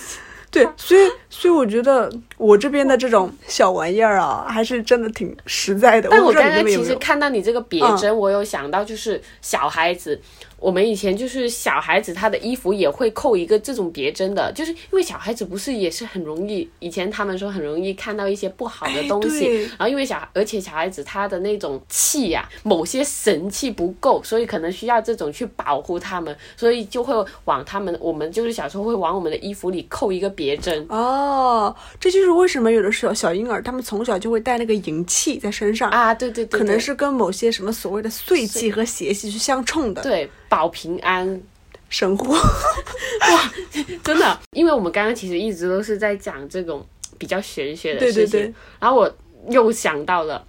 [0.52, 6.10] 对，所以所以我觉得我这边的这种小玩意儿啊，还是真的挺实在的。
[6.12, 6.94] 但我刚刚其实？
[6.96, 10.22] 看到你这个别嗯针，我有想到就是小孩子。
[10.60, 27.12] 我们以前就是小孩子，他的衣服也会扣一个这种别针的，就是因为小孩子不是也是很容易，以前他们说很容易看到一些不好的哎东西，对然后因为小而且小孩子他的那种气呀、某些神气不够，所以可能需要这种去保护他们，所以就会
[27.46, 30.86] 往他们我们就是小时候会往我们的衣服里扣一个别针。
[30.90, 31.21] 哦，
[32.00, 40.02] 这就是为什么有的时候小婴儿他们从小就会带那个银器在身上，啊，对对对对可能是跟某些什么所谓的晦气和邪气是相冲的。
[40.02, 41.42] 对保平安，
[41.90, 42.36] 神乎，
[44.04, 46.86] 真的，因为我们刚刚其实一直都是在讲这种
[47.18, 49.16] 比较玄学的对事情，对对，然后我
[49.50, 50.46] 又想到了。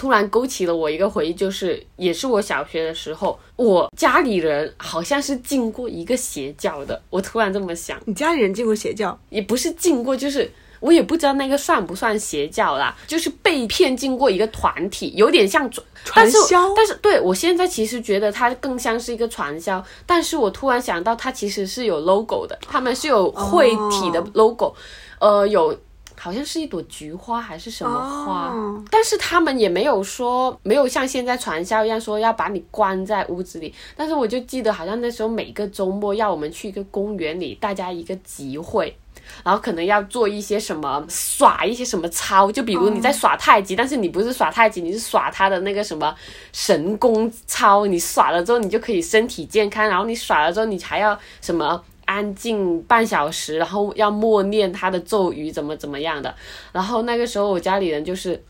[0.00, 6.98] 突然勾起了我一个回忆，就是也是我小学的时候，我家里人好像是进过一个邪教的。
[7.10, 9.20] 我突然这么想，你家里人进过邪教？
[9.28, 24.74] 也不是进过，就是我也不知道那个算不算邪教啦，就是被骗进过一个团体，有点像传传销但是对我现在其实觉得它更像是一个传销，但是我突然想到，它其实是有 logo 的，他们是有会体的 logo，、
[25.18, 25.78] 呃，有。
[26.22, 33.74] 好像是一朵菊花还是什么花，哦但是他们也没有说没有像现在传销一样说要把你关在屋子里。
[33.96, 38.94] 但是我就记得好像那时候每个周末要我们去一个公园里，大家一个集会，
[39.42, 46.14] 然后可能要做一些什么耍一些什么操，就比如你在耍太极，但是你不是耍太极，你是耍他的那个什么
[46.52, 51.82] 神功操，你耍了之后你就可以身体健康，然后你耍了之后你还要什么。
[52.10, 56.34] 安静半小时，然后要默念他的咒语，怎么怎么样的。
[56.72, 58.42] 然后那个时候我家里人就是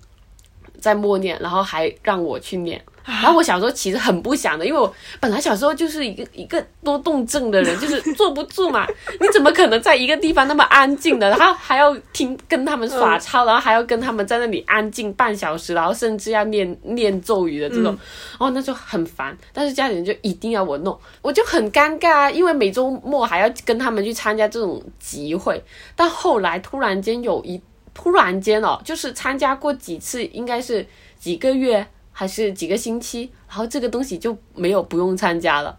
[0.78, 2.82] 在默念，然后还让我去念。
[3.22, 8.86] 然后我小时候其实很不想的，因为我本来小时候就是一个一个多动症的人，就是坐不住嘛。
[9.20, 17.96] 你怎么可能在一个地方那么安静的，然后还要听跟他们耍操，然后还要跟他们在那里安静半小时，然后甚至要念念咒语的这种，
[18.38, 19.36] 哦，那就很烦。
[19.52, 25.62] 但是家里人就一定要我弄，我就很尴尬啊，因为每周末还要跟他们去参加这种集会。
[25.96, 27.60] 但后来突然间有一
[27.92, 30.86] 突然间哦，就是参加过几次，应该是
[31.18, 35.78] 几个月还是几个星期，然后这个东西就没有不用参加了。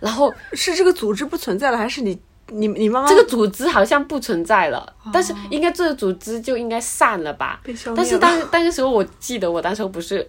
[0.00, 7.60] 然后是这个组织不存在了，还是你你你妈妈这个组织好像不存在了，但是应该这个组织就应该散了吧？
[7.96, 10.28] 但是当那个时候我记得我当时不是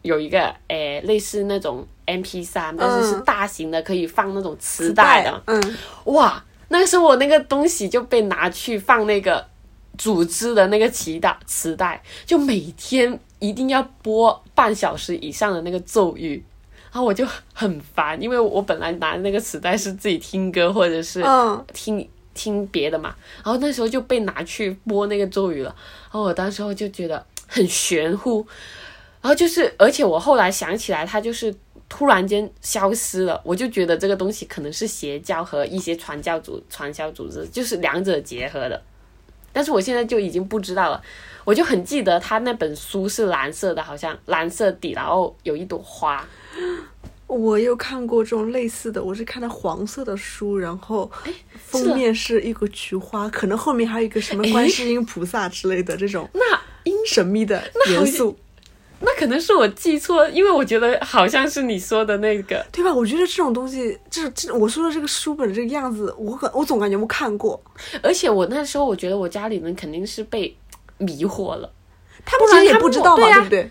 [0.00, 5.42] 有一个诶类似那种 MP 三，但是是大型的，可以放那种磁带的。
[5.46, 9.46] 嗯，哇，那个时候我那个东西就被拿去放那个
[9.96, 16.42] 组织的那个磁带，磁带就每天一定要播半小时以上的那个咒语，
[16.90, 21.64] 然后我就很烦，因为我本来拿那个磁带是自己听歌或者是嗯。
[21.74, 22.08] 听。
[22.34, 25.68] 听别的嘛，然后那时候就被拿去播那个咒语了，
[26.04, 28.38] 然后我当时候就觉得很玄乎，
[29.20, 31.54] 然后就是，而且我后来想起来，它就是
[31.90, 38.82] 突然间消失了，我就觉得这个东西可能是邪教和一些传教组、传销组织，就是两者结合的。
[39.52, 41.02] 但是我现在就已经不知道了，
[41.44, 46.26] 我就很记得他那本书是蓝色的，好像蓝色底，然后有一朵花。
[47.26, 51.10] 我有看过这种类似的，我是看的黄色的书，然后
[51.54, 56.42] 封面是一个菊花，可能后面还有一个什么观世音菩萨之类的这种那
[57.06, 58.36] 神秘的元素，
[59.00, 62.62] 那可能是我记错，因为我觉得好像是你说的那个。
[62.70, 62.92] 对吧？
[62.92, 67.58] 我觉得这种东西，这这我说的这个书本这个样子，我感我总感觉我看过，
[68.02, 70.54] 而且我那时候我觉得我家里人肯定是被
[70.98, 71.70] 迷惑了。
[72.24, 73.70] 他不然他们不知道嘛，对啊不对？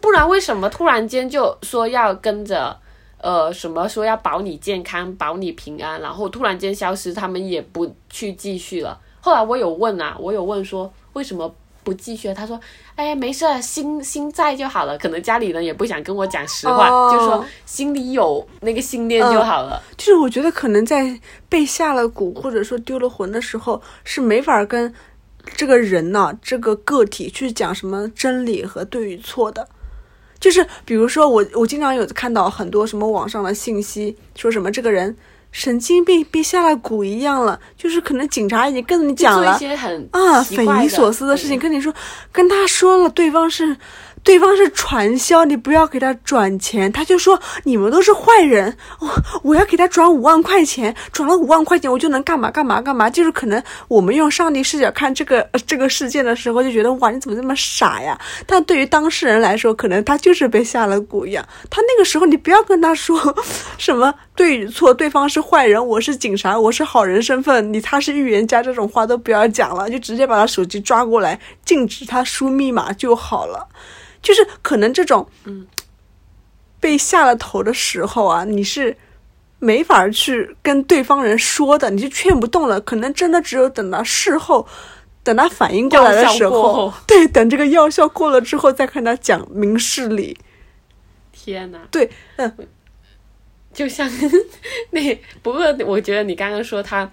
[0.00, 2.76] 不然为什么突然间就说要跟着
[3.20, 8.98] 呃什么说要保你健康、保你平安，然后突然间消失，他们也不去继续了。
[9.20, 12.34] 后来我有问啊，我有问说为什么不继续？
[12.34, 12.60] 他说
[12.96, 19.80] ：“哎，没事，心心在就好了。”可能家里人也不想跟我讲实话，哦就说心里有那个信念就好了。
[19.96, 24.92] 就是我觉得可能在被下了蛊或者说丢了魂的时候，是没法跟
[25.56, 29.68] 这个人呢、这个个体去讲什么真理和对与错的。
[30.40, 35.16] 就是比如说我，我经常有看到很多什么网上的信息，说什么这个人
[35.50, 41.92] 神经病被下了蛊一样了，就是可能警察已经跟你讲做一了些很啊，匪夷所思的事情，嗯跟你说，
[42.30, 43.76] 跟他说了，对方是
[44.28, 49.08] 对方是传销，你不要给他转钱，他就说你们都是坏人，我
[49.42, 58.20] 我要给他转五万块钱，转了五万块钱我就能干嘛干嘛干嘛，就是可能我们用上帝视角看这个这个事件的时候，就觉得哇你怎么这么傻呀？
[58.46, 63.34] 但对于当事人来说，可能他就是被下了蛊一样，他那个时候你不要跟他说
[63.78, 73.66] 什么对与错，对方是坏人，我是警察，我是好人身份，你他是预言家这种话都不要讲了，就直接把他手机抓过来，禁止他输密码就好了。
[74.22, 75.66] 就是可能这种，嗯，
[76.80, 78.96] 被下了头的时候啊，你是
[79.58, 82.80] 没法去跟对方人说的，你就劝不动了。
[82.80, 84.66] 可能真的只有等到事后，
[85.22, 90.38] 等他反应过来的时候，对，等这个药效过了之后，再跟他讲明事理。
[91.32, 91.78] 天哪！
[91.90, 92.52] 对，嗯，
[93.72, 94.10] 就像
[94.90, 97.10] 那，不过我觉得你刚刚说他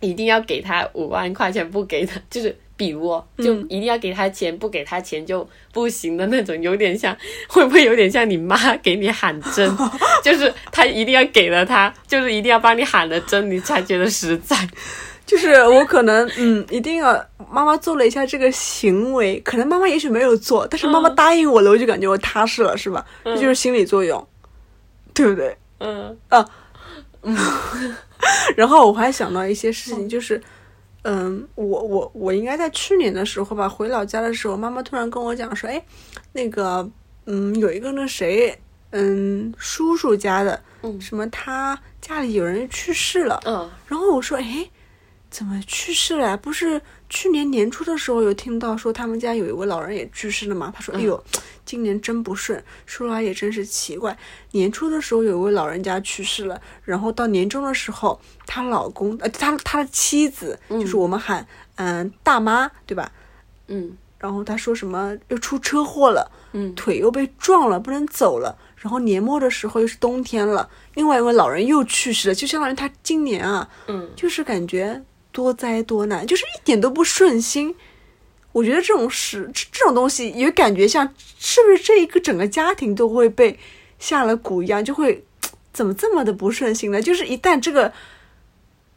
[0.00, 2.56] 一定要给他五万块钱，不给他就是。
[2.76, 7.16] 比如哦，就一定要给他钱，不给他钱就不行的那种，有点像，
[7.48, 9.76] 会不会有点像你妈给你喊针？
[10.22, 14.56] 就是他一定要给了他，就是一定要帮你喊了针，你才觉得实在。
[15.26, 17.14] 就是我可能嗯，一定要
[17.50, 23.02] 妈妈做了一下这个行为，可能妈妈也许没有做，但是妈妈嗯答应我了，我就感觉我踏实了，是吧？
[23.24, 24.26] 这就是心理作用，
[25.14, 25.56] 对不对？
[25.78, 26.14] 嗯
[28.54, 30.40] 然后我还想到一些事情，就是，
[31.04, 35.84] 嗯，我我我应该在去年的时候吧，回老家的时候，妈妈突然跟我讲说，哎，
[36.32, 36.90] 那个，
[37.26, 38.58] 嗯，有一个那谁，
[38.90, 41.00] 嗯，叔叔家的，嗯。
[41.00, 43.70] 什么他家里有人去世了，嗯。
[43.86, 44.68] 然后我说，哎，
[45.34, 46.36] 怎么去世了呀？
[46.36, 50.72] 不是去年年初的时候有听到说他们家有一位老人也去世了吗？
[50.72, 51.20] 他说，哎呦，
[51.66, 52.62] 今年真不顺。
[52.86, 54.16] 说来也真是奇怪，
[54.52, 61.44] 年初的时候有一位老人家去世了，然后到年终的时候，她老公呃，她她的妻子，就是我们喊
[61.74, 63.10] 嗯、大妈，对吧？
[63.66, 68.56] 嗯然后她说什么又出车祸了，嗯腿又被撞了，不能走了。
[68.76, 75.02] 然后年末的时候又是冬天了，另外一位老人又去世了，就相当于他今年啊，嗯，就是感觉
[75.34, 77.74] 多灾多难，就是一点都不顺心。
[78.52, 83.58] 我觉得这种事，这这种东西，也感觉像是不是这一个整个家庭都会被
[83.98, 85.24] 下了蛊一样，就会
[85.72, 87.02] 怎么这么的不顺心呢？
[87.02, 87.92] 就是一旦这个，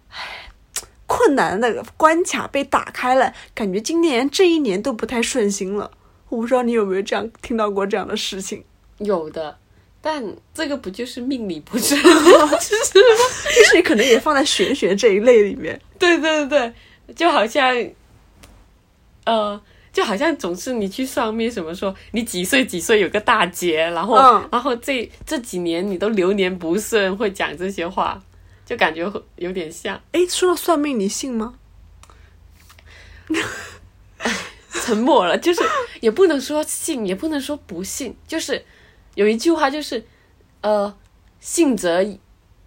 [0.09, 0.51] 唉，
[1.07, 5.89] 困难的关卡被打开了，感觉今年这一年都不太顺心了。
[6.29, 8.63] 我不知道你有没有这样听到过这样的事情，
[8.99, 9.57] 有的，
[10.01, 10.23] 但
[10.53, 11.99] 这个不就是命理不顺？
[12.03, 15.81] 就是可能也放在玄学这一类里面。
[15.99, 16.73] 对对对，
[17.15, 17.75] 就好像，
[19.25, 24.49] 呃，就好像总是你去算命什么说你几岁几岁有个大劫，然后、嗯。
[24.51, 28.21] 然后这这几年你都流年不顺，会讲这些话，
[28.65, 30.01] 就感觉会有点像。
[30.11, 31.55] 哎，说到算命，你信吗？
[34.69, 35.61] 沉默了，就是
[35.99, 38.63] 也不能说信，也不能说不信，就是
[39.15, 40.05] 有一句话就是，
[40.61, 40.95] 呃，
[41.41, 42.01] 信则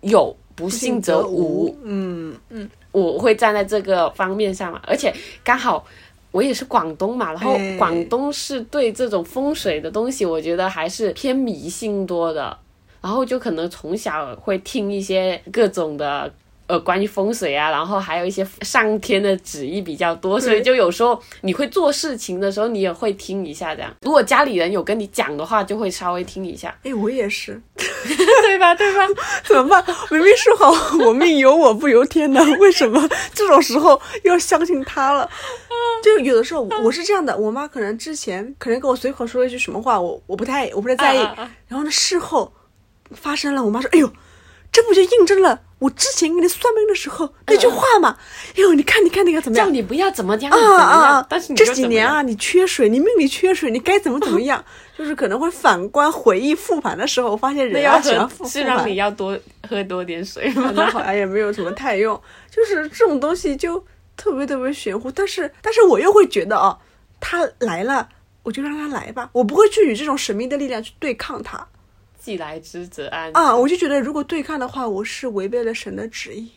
[0.02, 1.74] 有，不信则无。
[1.82, 5.84] 嗯嗯，我会站在这个方面上嘛，而且刚好
[6.30, 12.56] 我也是广东嘛，然后哎广东是对这种风水的东西，我觉得还是偏迷信多的，
[13.00, 16.32] 然后就可能从小会听一些各种的。
[16.70, 23.92] 呃，关于风水啊，然后还有一些上天的旨意比较多，所以就有时候你会做事情的时候，你也会听一下这样。
[24.02, 27.60] 如果家里人有跟你讲的话，就会稍微听一下， 哎，我也是。
[27.74, 28.74] 对吧？
[28.74, 29.00] 对吧？
[29.44, 29.84] 怎么办？
[30.10, 30.72] 明明说好
[31.04, 35.28] 我命由我不由天的，为什么这种时候又要相信他了？
[36.02, 42.52] 就有的时候我是这样的，我妈可能之前可能跟我随口说了一句什么话，我我不太我不太在意，啊啊啊然后呢事后
[43.12, 44.10] 发生了，我妈说：“哎呦，
[44.72, 48.16] 这不就印证了我之前给你算命的时候那句话吗？
[48.54, 51.26] 哎呦，你看你看那个怎么样叫？”你不要怎么样，啊啊啊！
[51.28, 54.62] 但是你这几年啊，你缺水，你命里缺水，你该怎么怎么样？
[54.98, 60.70] 就是可能会反观回忆复盘的时候，发现人要喝是复盘让你要多喝多点水吗？
[60.76, 63.82] 那好像也没有什么太用，就是这种东西就
[64.18, 65.10] 特别特别玄乎。
[65.10, 66.76] 但是，但是我又会觉得啊，
[67.18, 68.06] 他来了，
[68.42, 71.66] 我就让他来吧，我不会去与这种神秘的力量去对抗他
[72.20, 73.30] 既来之则安。
[73.34, 73.56] 啊。
[73.56, 76.52] 我就觉得，如果对抗的话，我是违背了神的旨意，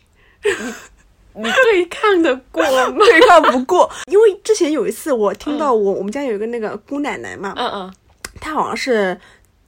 [1.34, 2.98] 你 对抗的过吗？
[3.04, 3.90] 对抗不过。
[4.06, 7.94] 因为之前有一次，我听到我、我们家有一个那个姑奶奶嘛，嗯嗯
[8.40, 9.18] 她好像是。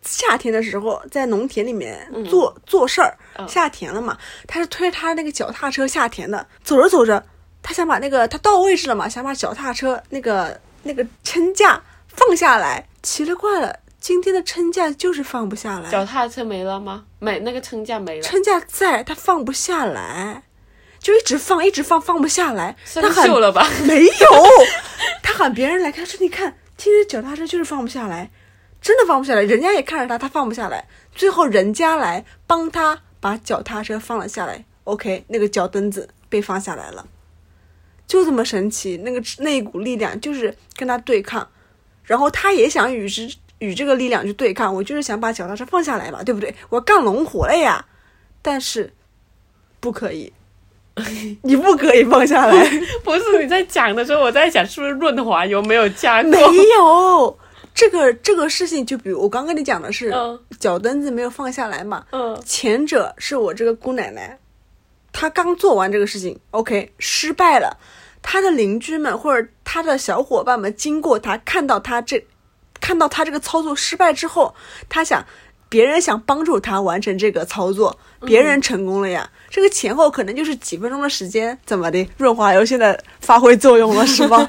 [0.08, 4.16] 夏天的时候，在农田里面做、做事儿，下田了嘛。
[4.46, 7.20] 她是推着她那个脚踏车下田的，走着走着，
[7.60, 13.76] 她想把那个她到位置了嘛，想把脚踏车那个那个撑架放下来，奇了怪了，
[14.06, 17.06] 今天的撑架就是放不下来，脚踏车没了吗？
[17.18, 18.22] 没，那个撑架没了。
[18.22, 20.44] 撑架在，他放不下来，
[21.00, 22.76] 就一直放，一直放，放不下来。
[22.84, 23.68] 生锈了吧？
[23.84, 24.10] 没有，
[25.24, 28.30] 他喊别人来看，说你看，今天脚踏车就是放不下来，
[28.80, 29.42] 真的放不下来。
[29.42, 34.64] 人家也看着他，他放不下来，最后人家来帮他把脚踏车放了下来。
[34.84, 37.08] OK，那个脚蹬子被放下来了，
[38.06, 38.98] 就这么神奇。
[38.98, 41.50] 那个那一股力量就是跟他对抗，
[42.04, 44.74] 然后他也想与之与这个力量去对抗。
[44.74, 46.54] 我就是想把脚踏车放下来嘛，对不对？
[46.68, 47.84] 我要干农活了呀，
[48.42, 48.92] 但是
[49.80, 50.32] 不可以。
[51.42, 52.70] 你不可以放下来，
[53.04, 56.30] 不是你在讲的时候，我在想是不是润滑油没有加 过？
[56.30, 56.38] 没
[56.78, 57.38] 有
[57.74, 64.38] 这个这个事情，就比如我刚跟你讲的是、嗯脚蹬子没有放下来嘛，嗯前者是我这个姑奶奶，
[65.12, 67.76] 她刚做完这个事情，OK 失败了，
[68.22, 72.24] 她的邻居们或者她的小伙伴们经过她看到她这
[72.86, 74.54] 看到他这个操作失败之后，
[74.88, 75.26] 他想。
[75.68, 79.28] 别人想帮助他完成这个操作，别人成功了呀。
[79.50, 82.06] 这个前后可能就是几分钟的时间，怎么的？
[82.18, 84.48] 润滑油现在发挥作用了是吗？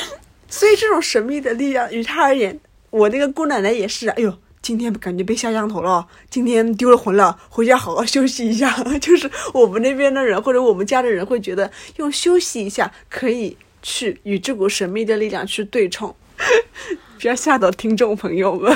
[0.46, 8.70] 所以这种神秘的力量，于他而言，我那个姑奶奶也是，哎呦，今天感觉被下降头了，今天丢了魂了，回家好好休息一下。
[9.00, 16.14] 就是我们那边的人或者我们家的人会觉得用休息一下可以去与这股神秘的力量去对冲，
[17.20, 18.74] 不要吓到听众朋友们，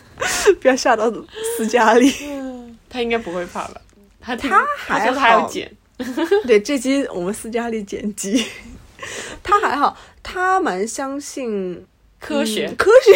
[0.60, 1.12] 不要吓到
[1.56, 2.12] 斯嘉丽。
[2.88, 3.80] 他应该不会怕吧？
[4.20, 4.48] 他他
[4.86, 5.70] 他还好他剪，
[6.46, 8.46] 对，这期我们斯嘉丽剪辑，
[9.42, 11.86] 他还好，他蛮相信
[12.20, 13.12] 科学嗯科学。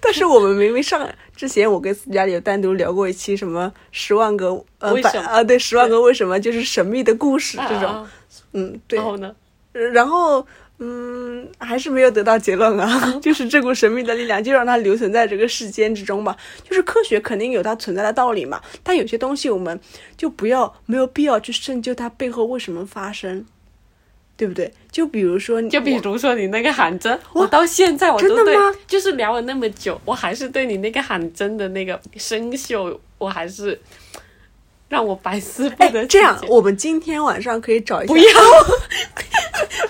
[0.00, 4.48] 但是我们明明上之前，我跟斯嘉丽有单独聊过一期什么十万个
[4.78, 8.10] 呃为什么百啊，对，十万个为什么就是神秘的故事这种，啊
[8.52, 9.34] 嗯，对然，后呢？
[9.72, 10.46] 然后
[10.80, 16.36] 嗯，还是没有得到结论啊， 就是这股神秘的力量就让它留存在这个世间之中吧。
[16.62, 19.78] 就是科学肯定有它存在的道理嘛，但有些东西我们
[20.16, 23.44] 就不要没有必要去深究它背后为什么发生，
[24.36, 24.72] 对不对？
[24.92, 33.80] 就比如说你，就比如说你那个喊针，我到现在我都对真的吗，就是聊了那么久，我还是对你那个喊针的那个生锈，我还是
[34.88, 38.24] 让我百思不哎得，这样我们今天晚上可以找一下，不要，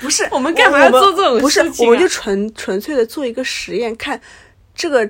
[0.00, 4.20] 不是我们干嘛要做这种不是事，情啊我们就纯纯粹的做一个实验，看
[4.74, 5.08] 这个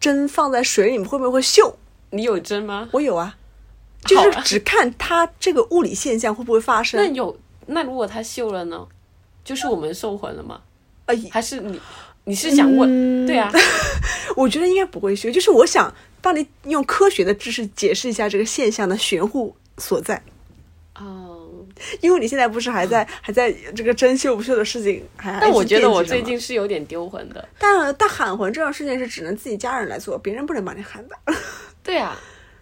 [0.00, 1.72] 针放在水里面会不会会锈。
[2.10, 2.88] 你有针吗？
[2.92, 3.36] 我有啊，
[4.04, 7.00] 就是只看它这个物理现象会不会发生。
[7.00, 8.86] 那有那如果它锈了呢？
[9.44, 10.60] 就是我们受魂了吗？
[11.06, 11.80] 呃，还是你
[12.24, 12.88] 你是想问？
[12.90, 13.52] 嗯对啊，
[14.36, 20.22] 我觉得应该不会锈，就是我想帮你用科学的知识解释一下这个现象的玄乎所在。
[20.96, 21.29] 哦，
[22.00, 27.48] 因为你现在不是还在 还在这个针绣不绣的事情还，但我觉得我最近是有点丢魂的。
[27.58, 31.16] 但但喊魂这种事情是只能自己家人来做，别人不能帮你喊的。
[31.82, 32.16] 对啊，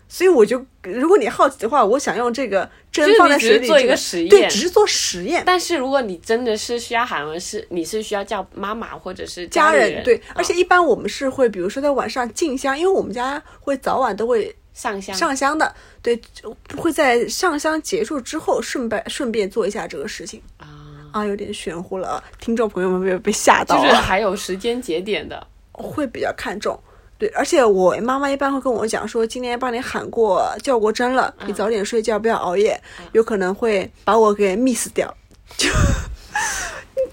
[0.09, 5.43] 所以我就，如果你好奇的话，我想用这个针就是放在你只是做一个实验对，只是做实验。
[5.45, 20.69] 但是如果你真的是需要喊魂，是你是需要叫妈妈或者是家里人对，嗯而且一般我们是会，比如说在晚上进香，因为我们家会早晚都会上香上香的，对，就会在上香结束之后顺便顺便做一下这个事情啊，
[21.11, 25.45] 啊，有点玄乎了啊，听众朋友们没有被吓到啊，就是还有时间节点的。
[25.73, 26.79] 会比较看重。
[27.19, 35.13] 对，而且我妈妈一般会跟我讲说，今天帮你喊过、叫过针了，你早点睡觉，不要熬夜，有可能会把我给 miss 掉。
[35.57, 35.69] 就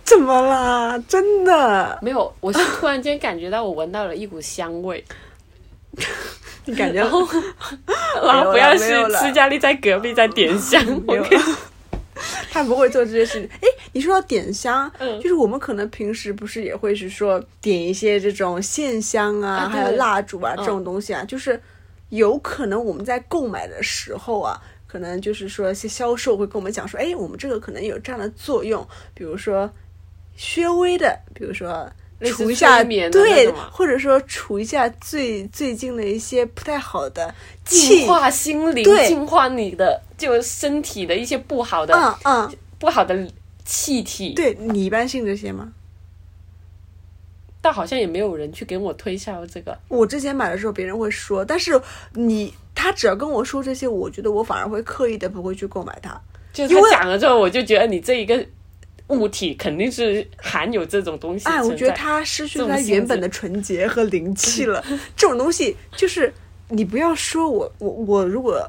[0.03, 0.97] 怎么啦？
[1.07, 1.97] 真的？
[2.03, 5.03] 没有，我是突然间感觉到我闻到了一股香味，
[6.65, 7.19] 你感觉然后
[8.23, 11.39] 然后不要是斯嘉丽在隔壁在点香，我跟
[12.51, 13.49] 他不会做这些事情。
[13.61, 21.61] 哎，你说到点香，嗯就是我们可能平时不是也会是说点一些这种线香啊，啊还有蜡烛啊、嗯这种东西啊，就是
[22.09, 24.61] 有可能我们在购买的时候啊。
[24.87, 29.69] 可能就是说，一些销售会跟我们讲说，哎，我们这个可能有这样的作用，比如说
[30.37, 31.91] 稍微的，比如说
[32.31, 37.33] 除一下对或者说除一下最最近的一些不太好的
[37.65, 43.27] 气净，化心灵，净化你的就身体的一些不好的、嗯嗯，不好的
[43.63, 45.71] 气体。，对你一般信这些吗？
[47.61, 49.75] 但好像也没有人去给我推销这个。
[49.87, 51.81] 我之前买的时候，别人会说，但是
[52.13, 56.21] 你他只要跟我说这些，我觉得我反而会刻意的不会去购买它。
[56.53, 58.45] 就是他讲了之后，我就觉得你这一个
[59.09, 64.83] 物体肯定是含有这种东西哎，我觉得它失去这种性它原本的纯洁和灵气了。
[65.15, 66.33] 这种 东西就是
[66.69, 68.67] 你不要说我我我如果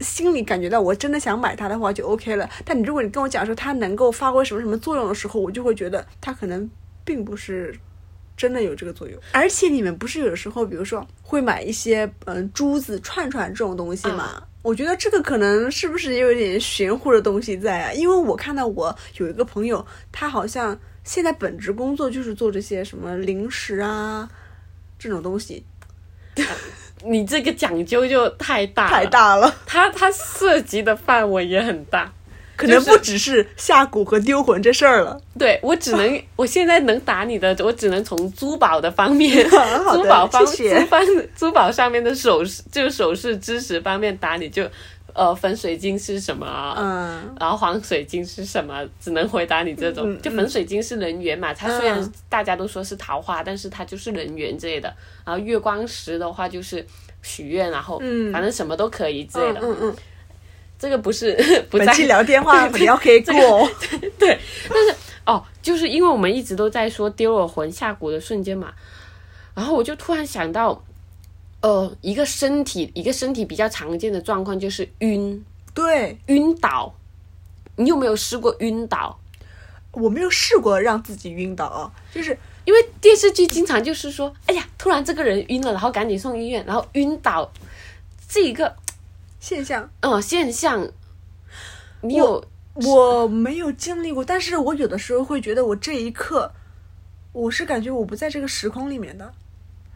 [0.00, 6.68] 心里感觉到我真的想买它的话就 OK 了，但你如果你跟我讲说它能够发挥什么什么作用的时候，我就会觉得它可能
[7.04, 7.74] 并不是。
[8.38, 14.42] 真的有这个作用，而且你们不是有的时候，比如说会买一些嗯珠子、串串这种东西嘛？
[14.66, 17.92] 我觉得这个可能是不是也有点玄乎的东西在啊？
[17.92, 24.28] 因为我看到我有一个朋友，他好像现在本职工作就是做这些什么零食啊
[24.98, 25.64] 这种东西，
[27.06, 32.12] 你这个讲究就太大了太，大了，它它涉及的范围也很大。
[32.56, 35.20] 可能不只是下蛊和丢魂这事儿了。
[35.38, 39.44] 对我只能， 我现在能打你的，我只能从珠宝的方面，
[39.92, 41.02] 珠宝方珠方
[41.36, 44.64] 珠宝上面的首饰，就是首饰知识方面打你就，
[45.14, 46.74] 呃，粉水晶是什么啊？
[46.78, 48.82] 嗯，然后黄水晶是什么？
[49.00, 50.12] 只能回答你这种。
[50.12, 54.92] 嗯就粉水晶是人缘嘛，它虽然嗯大家都说是桃花，但是它就是人缘之类的。
[55.24, 56.84] 然后月光石的话就是
[57.22, 59.60] 许愿，然后嗯反正什么都可以之类的。
[59.62, 59.96] 嗯嗯，
[60.78, 61.34] 这个不是
[61.70, 63.70] 不在本期聊电话你要可以过哦。
[64.18, 68.72] 对，但是哦，就是因为我们一直都在说丢了魂下蛊的瞬间嘛，
[69.54, 70.84] 然后我就突然想到，
[71.62, 76.94] 呃，一个身体一个身体比较常见的状况就是晕对，晕倒。
[77.78, 79.18] 你有没有试过晕倒？
[79.92, 87.50] 我没有试过让自己晕倒啊，就是因为电视剧经常就是说，哎呀，突然这个人晕了，然后赶紧送医院，然后晕倒，
[88.28, 88.74] 这一个
[89.46, 89.88] 现象。
[90.00, 90.88] 嗯现象，
[92.00, 92.44] 你有
[92.74, 96.50] 我没有经历过，但是我有的时候会觉得，我这一刻，
[97.30, 99.32] 我是感觉我不在这个时空里面的，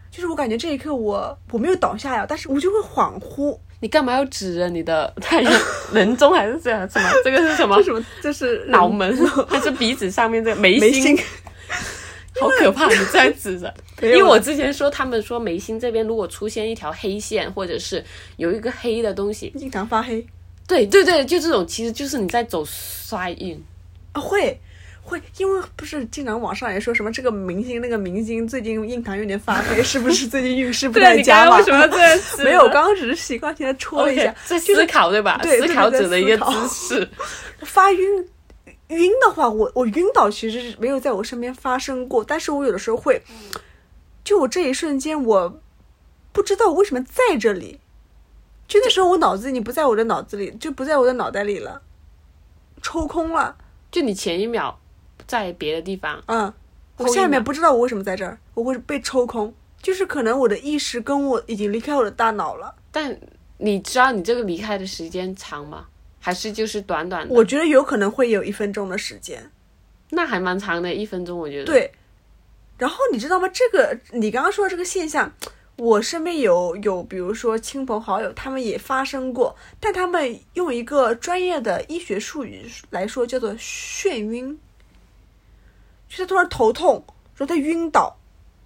[0.08, 3.58] 就是我感觉这一刻我我没有倒下呀，但是我就会恍惚。
[3.80, 5.52] 你干嘛要指着你的太阳
[5.92, 7.10] 人中还是这样什么？
[7.24, 7.82] 这个是什么为？
[7.82, 8.00] 什么？
[8.22, 9.16] 这是脑门
[9.50, 11.18] 还是鼻子上面这个眉眉心？
[12.40, 12.48] 心？
[12.48, 12.86] 好可怕！
[12.88, 13.72] 你这样指着，
[14.02, 18.04] 因为我之前说他们说眉心这边如果出现一条黑线，或者是
[18.36, 20.24] 有一个黑的东西，经常发黑
[20.66, 23.60] 对对对，就这种，其实就是你在走衰运。
[24.12, 24.58] 啊，会
[25.02, 31.62] 会，因为不是经常网上也说什么这个明星那个明星最近印堂有点发黑， 是不是最近运势不太佳为？
[31.64, 32.18] 什么要这样？
[32.44, 35.38] 没有，我刚刚只是习惯性的戳了一下，思考对吧？
[35.42, 37.08] 对对思考者的一个姿势。
[37.62, 38.28] 发晕。
[38.90, 43.22] 晕的话，我我晕倒其实是没有在我身边发生过，但是我有的时候会，
[44.22, 45.60] 就我这一瞬间，我
[46.32, 47.80] 不知道我为什么在这里，
[48.68, 51.82] 就那时候我脑子已经不在我的脑子里，就不在我的脑袋里了，
[52.82, 53.56] 抽空了，
[53.90, 54.78] 就你前一秒
[55.26, 56.52] 在别的地方，嗯，
[56.96, 63.18] 我下面秒不知道我为什么在这儿，我会被抽空，就是可能我的意识跟我已经离开我的大脑了，但
[63.58, 65.86] 你知道你这个离开的时间长吗？
[66.20, 67.34] 还是就是短短的？
[67.34, 69.50] 我觉得有可能会有一分钟的时间，
[70.10, 71.90] 那还蛮长的，一分钟，我觉得。，对，
[72.78, 73.48] 然后你知道吗？
[73.48, 75.32] 这个你刚刚说的这个现象，
[75.76, 84.58] 我身边有有，比如说亲朋好友，他们也发生过，但他们用一个专业的医学术语来说，叫做眩晕，
[86.08, 87.02] 就是他突然头痛，
[87.34, 88.14] 说他晕倒，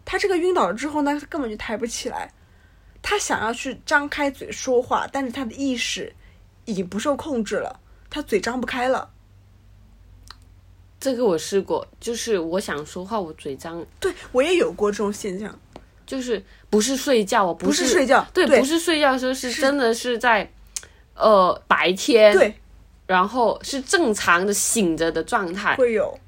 [0.04, 2.32] 他这个晕倒了之后呢，他根本就抬不起来，
[3.00, 6.12] 他想要去张开嘴说话，但是他的意识
[6.64, 9.10] 已经不受控制了，他嘴张不开了。
[11.00, 15.58] 这个我试过，就是我想说话，我嘴张，对我也有过这种现象，
[16.06, 20.50] 就是不是睡觉，我不是是睡觉，对，对不是睡觉的时候，是真的是在，
[21.14, 22.54] 呃，白天，，对，
[23.06, 26.18] 然后是正常的醒着的状态，会有。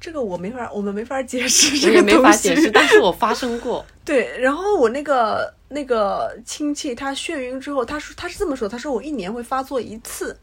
[0.00, 2.22] 这个我没法，我们没法解释这个东西。
[2.22, 10.38] 法解释，但是我发生过，对，然后我那个那个亲戚他眩晕之后，他说他是这么说，他说我一年会发作一次，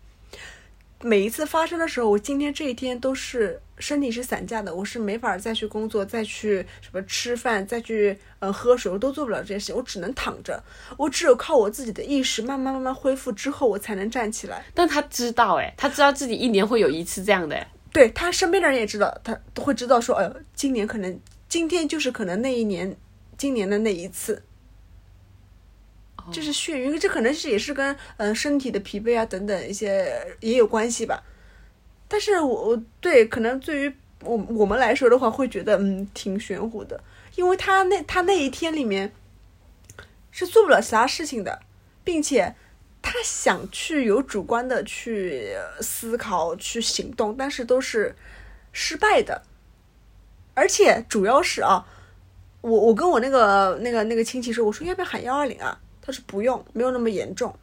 [1.01, 10.63] 每一次发生的时候，我今天这一天都是身体是散架的，我是没法再去工作，再去什么吃饭，再去呃喝水，我都做不了这些事情，我只能躺着，
[10.97, 14.63] 我只有靠我自己的意识慢慢慢慢恢复之后，我才能站起来。
[14.73, 21.19] 但他知道，哎，他知道自己一年会有一次这样的，哎，对他身边的人也知道，他都会知道说，呃，今年可能
[21.49, 22.95] 今天就是可能那一年，
[23.38, 24.41] 今年的那一次，
[26.32, 31.23] 就是眩晕，这可能是也是跟呃身体的疲惫啊等等一些也有关系吧。
[32.07, 37.03] 但是我我对可能对于我我们来说的话，会觉得嗯挺玄乎的，
[37.36, 39.11] 因为他那他那一天里面
[40.32, 41.61] 是做不了其他事情的，
[42.03, 42.55] 并且
[43.01, 48.15] 他想去有主观的去思考、去行动，但是都是
[48.71, 49.43] 失败的。
[50.53, 51.86] 而且主要是啊，
[52.61, 55.80] 我我跟我那个那个那个亲戚说，我说要不要喊幺二零啊？
[56.06, 57.53] 他说不用，没有那么严重。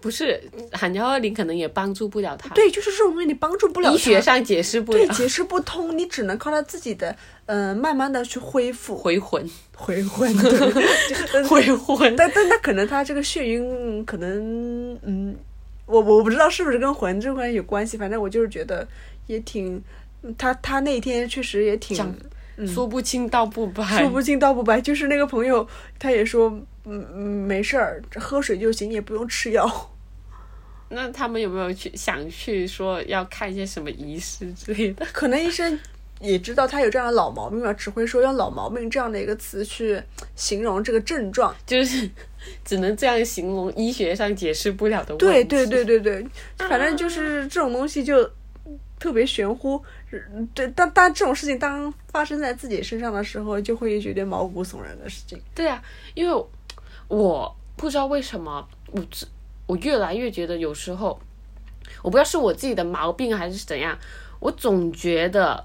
[0.00, 3.96] 不是喊幺二零可能也帮助不了他，，对，就是这种东西你帮助不了他。
[3.96, 7.14] 医学上解释不了，对解释不通，你只能靠他自己的
[7.46, 10.32] 呃慢慢的去恢复回魂， 回魂。
[10.36, 15.36] 对， 回魂，但但他可能他这个眩晕可能嗯，
[15.86, 18.86] 我我不知道是不是跟魂这块有关系，反正我就是觉得
[19.26, 19.82] 也挺，
[20.22, 22.14] 嗯他他那天确实也挺讲
[22.66, 24.80] 说不清道不白，说不清道不白。
[24.80, 25.66] 就是那个朋友
[25.98, 26.48] 他也说
[26.84, 29.90] 嗯嗯没事儿，喝水就行，也不用吃药。
[30.90, 35.06] 那他们有没有去想去说要看一些什么仪式之类的？
[35.12, 35.78] 可能医生
[36.20, 40.02] 也知道他有这样的老毛病吧，只会说用老毛病这样的一个词去
[40.34, 41.54] 形容这个症状。
[41.66, 42.08] 就是
[42.64, 45.26] 只能这样形容医学上解释不了的问题。
[45.26, 48.28] 对对对对对，反正就是这种东西就
[48.98, 49.80] 特别玄乎。
[50.10, 55.38] 嗯对，但但这种事情当发生在自己身上的时候，就会觉得毛骨悚然的事情。
[55.54, 55.82] 对啊，
[56.14, 56.44] 因为
[57.08, 59.28] 我不知道为什么我自
[59.66, 61.20] 我越来越觉得有时候，
[62.02, 63.98] 我不知道是我自己的毛病还是怎样，
[64.40, 65.62] 我总觉得，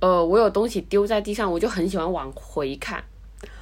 [0.00, 3.04] 呃，我有东西丢在地上，我就很喜欢往回看，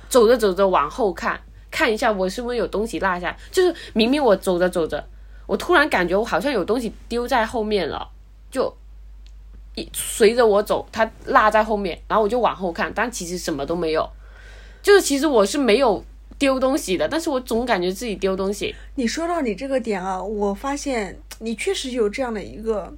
[0.08, 1.38] 走着走着往后看，
[1.70, 5.06] 看一下我是不是有东西落下，就是明明我走着走着，
[5.46, 8.08] 我突然感觉我好像有东西丢在后面了，
[8.50, 8.74] 就。
[9.74, 14.08] 一随着我走，他落在后面，然后我就往后看，但其实什么都没有，
[14.82, 16.04] 就是其实我是没有
[16.38, 18.74] 丢东西的，但是我总感觉自己丢东西。
[18.96, 22.92] 你说到你这个点啊，我发现你确实有这样的一个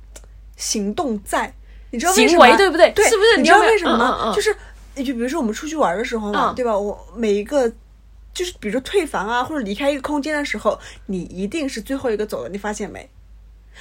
[0.56, 1.54] 行动在。
[1.90, 2.44] 你知道为什行么？
[2.44, 2.90] 为对不对？
[2.90, 3.36] 对，是不是？
[3.38, 4.18] 你知道为什么吗？
[4.18, 4.52] 嗯嗯嗯就是
[4.96, 6.76] 就比如说我们出去玩的时候嘛，嗯对吧？
[6.76, 7.70] 我每一个
[8.32, 13.08] 就是比如说退房啊，或者离开一个空间的时候，你一定是最后一个走的，你发现没？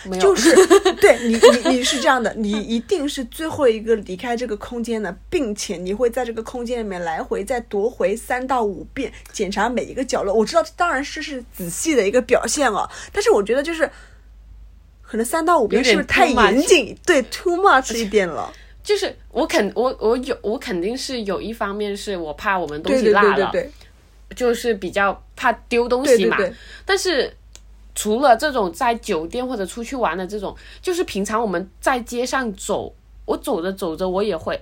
[0.04, 0.54] 没有，就是
[1.00, 10.34] 对你，你你是这样的，你一定是最后一个离开这个空间的，并且你会在这个空间里面来回再夺回三到五遍，检查每一个角落。
[10.34, 13.90] 我知道，当然是是仔细的一个表现哦，但是我觉得就是
[15.02, 16.98] 可能三到五遍是不是太严谨？
[17.06, 18.52] 对，too much 一点了。
[18.84, 23.72] 就是我肯我我有我肯定是有一方面是我怕我们东西落了，对对对
[24.36, 26.36] 就是比较怕丢东西嘛。
[26.36, 27.34] 对对对，但是
[27.96, 32.94] 除了这种在酒店或者出去玩的这种，就是平常我们在街上走，
[33.26, 34.60] 我走着走着我也会，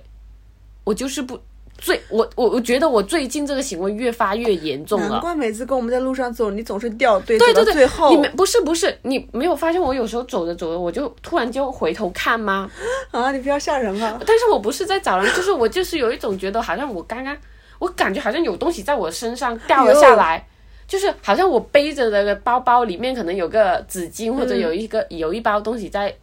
[0.84, 1.38] 我就是不
[1.78, 5.08] 最我我我觉得我最近这个行为越发越严重了。
[5.08, 12.70] 难怪每次跟我们在路上走，你总是掉队，对对对，走到最后你们不是不是，你没有发现我有时候走着走着，我就突然就回头看吗？
[13.10, 14.20] 啊，你不要吓人啊！
[14.26, 17.36] 但是我不是在找人，就是我就是有一种觉得好像我刚刚，
[17.80, 20.46] 我感觉好像有东西在我身上掉了下来，
[20.92, 26.14] 就是好像我背着的包包里面可能有个纸巾，或者有一个、有一包东西在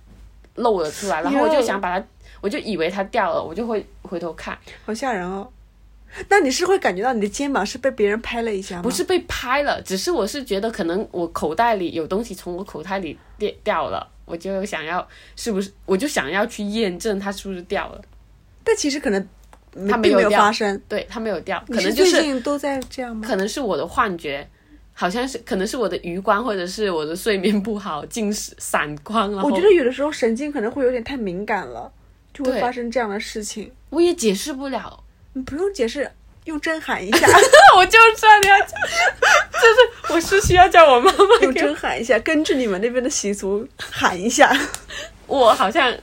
[0.54, 2.06] 露了出来，然后我就想把它，
[2.40, 4.56] 我就以为它掉了，我就会回头看，
[4.86, 5.50] 好吓人哦。
[6.30, 8.84] 那你是会感觉到你的肩膀是被别人拍了一下吗？
[8.84, 14.08] 不是被拍了，只是我是觉得可能我口袋里有东西从我口袋里掉掉了。
[14.26, 15.72] 我就想要，是不是？
[15.88, 18.00] 我就想要去验证它是不是掉了。
[18.64, 19.20] 但其实可能
[19.74, 20.80] 嗯它没并没有发生。
[20.88, 23.28] 对，它没有掉，可你能就是最近都在这样吗？
[23.28, 24.48] 可能是我的幻觉，
[25.00, 29.42] 好像是可能是我的余光，或者是我的睡眠不好，近视散光了。
[29.42, 31.90] 我觉得有的时候神经可能会有点太敏感了，
[32.34, 33.72] 就会发生这样的事情。
[33.92, 35.02] 我也解释不了。
[35.32, 36.12] 你不用解释，
[36.44, 37.26] 用针喊一下，
[37.78, 38.72] 我就知道你要讲，
[39.54, 44.54] 就是我是需要叫我妈妈用针喊一下，根据你们那边的习俗喊一下。
[45.28, 45.96] 我好像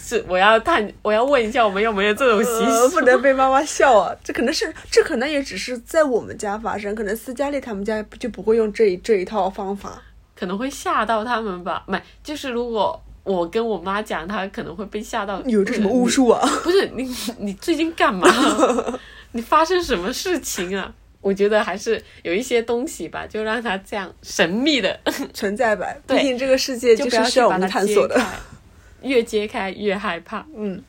[0.00, 2.94] 是我要探，我要问一下我们有没有这种习呃，俗。
[2.96, 4.14] 不能被妈妈笑啊！
[4.24, 10.02] 这可能是，这可能也只是在我们家发生，可能斯嘉丽他们家就不会用这一这一套方法。
[10.34, 11.84] 可能会吓到他们吧？
[11.86, 15.42] 没，就是如果我跟我妈讲，她可能会被吓到。
[15.42, 16.40] 有这什么巫术啊？
[16.64, 18.26] 不是你，你最近干嘛？
[19.32, 20.92] 你发生什么事情啊？
[21.20, 24.98] 我觉得还是有一些东西吧，就让它这样神秘的，
[25.34, 28.18] 存在吧， 毕竟这个世界就是需要我们探索的。
[29.02, 30.46] 越揭开越害怕。
[30.54, 30.82] 嗯，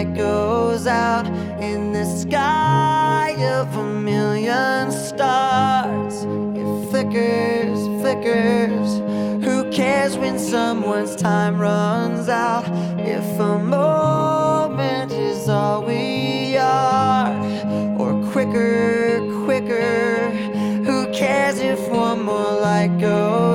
[0.00, 1.26] light goes out
[1.60, 6.24] in the sky of a million stars?
[6.56, 8.88] It flickers, flickers.
[9.44, 12.64] Who cares when someone's time runs out?
[12.98, 17.30] If a moment is all we are,
[17.98, 20.30] or quicker, quicker.
[20.86, 23.49] Who cares if one more light goes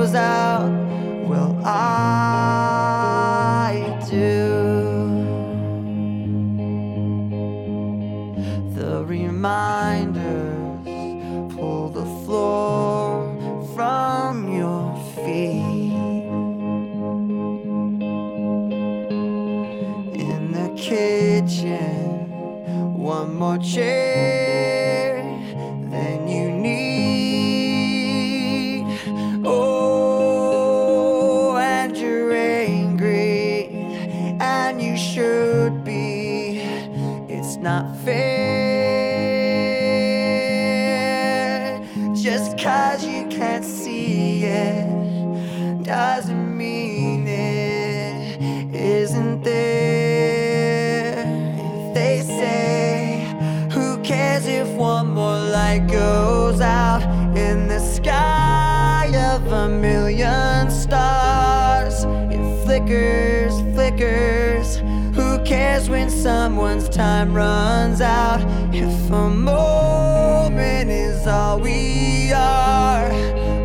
[62.86, 64.76] flickers, flickers.
[65.16, 68.40] Who cares when someone's time runs out?
[68.72, 73.10] If a moment is all we are,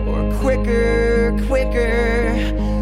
[0.07, 2.33] or quicker, quicker.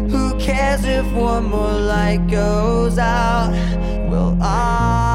[0.08, 3.50] Who cares if one more light goes out?
[4.08, 5.09] Will I?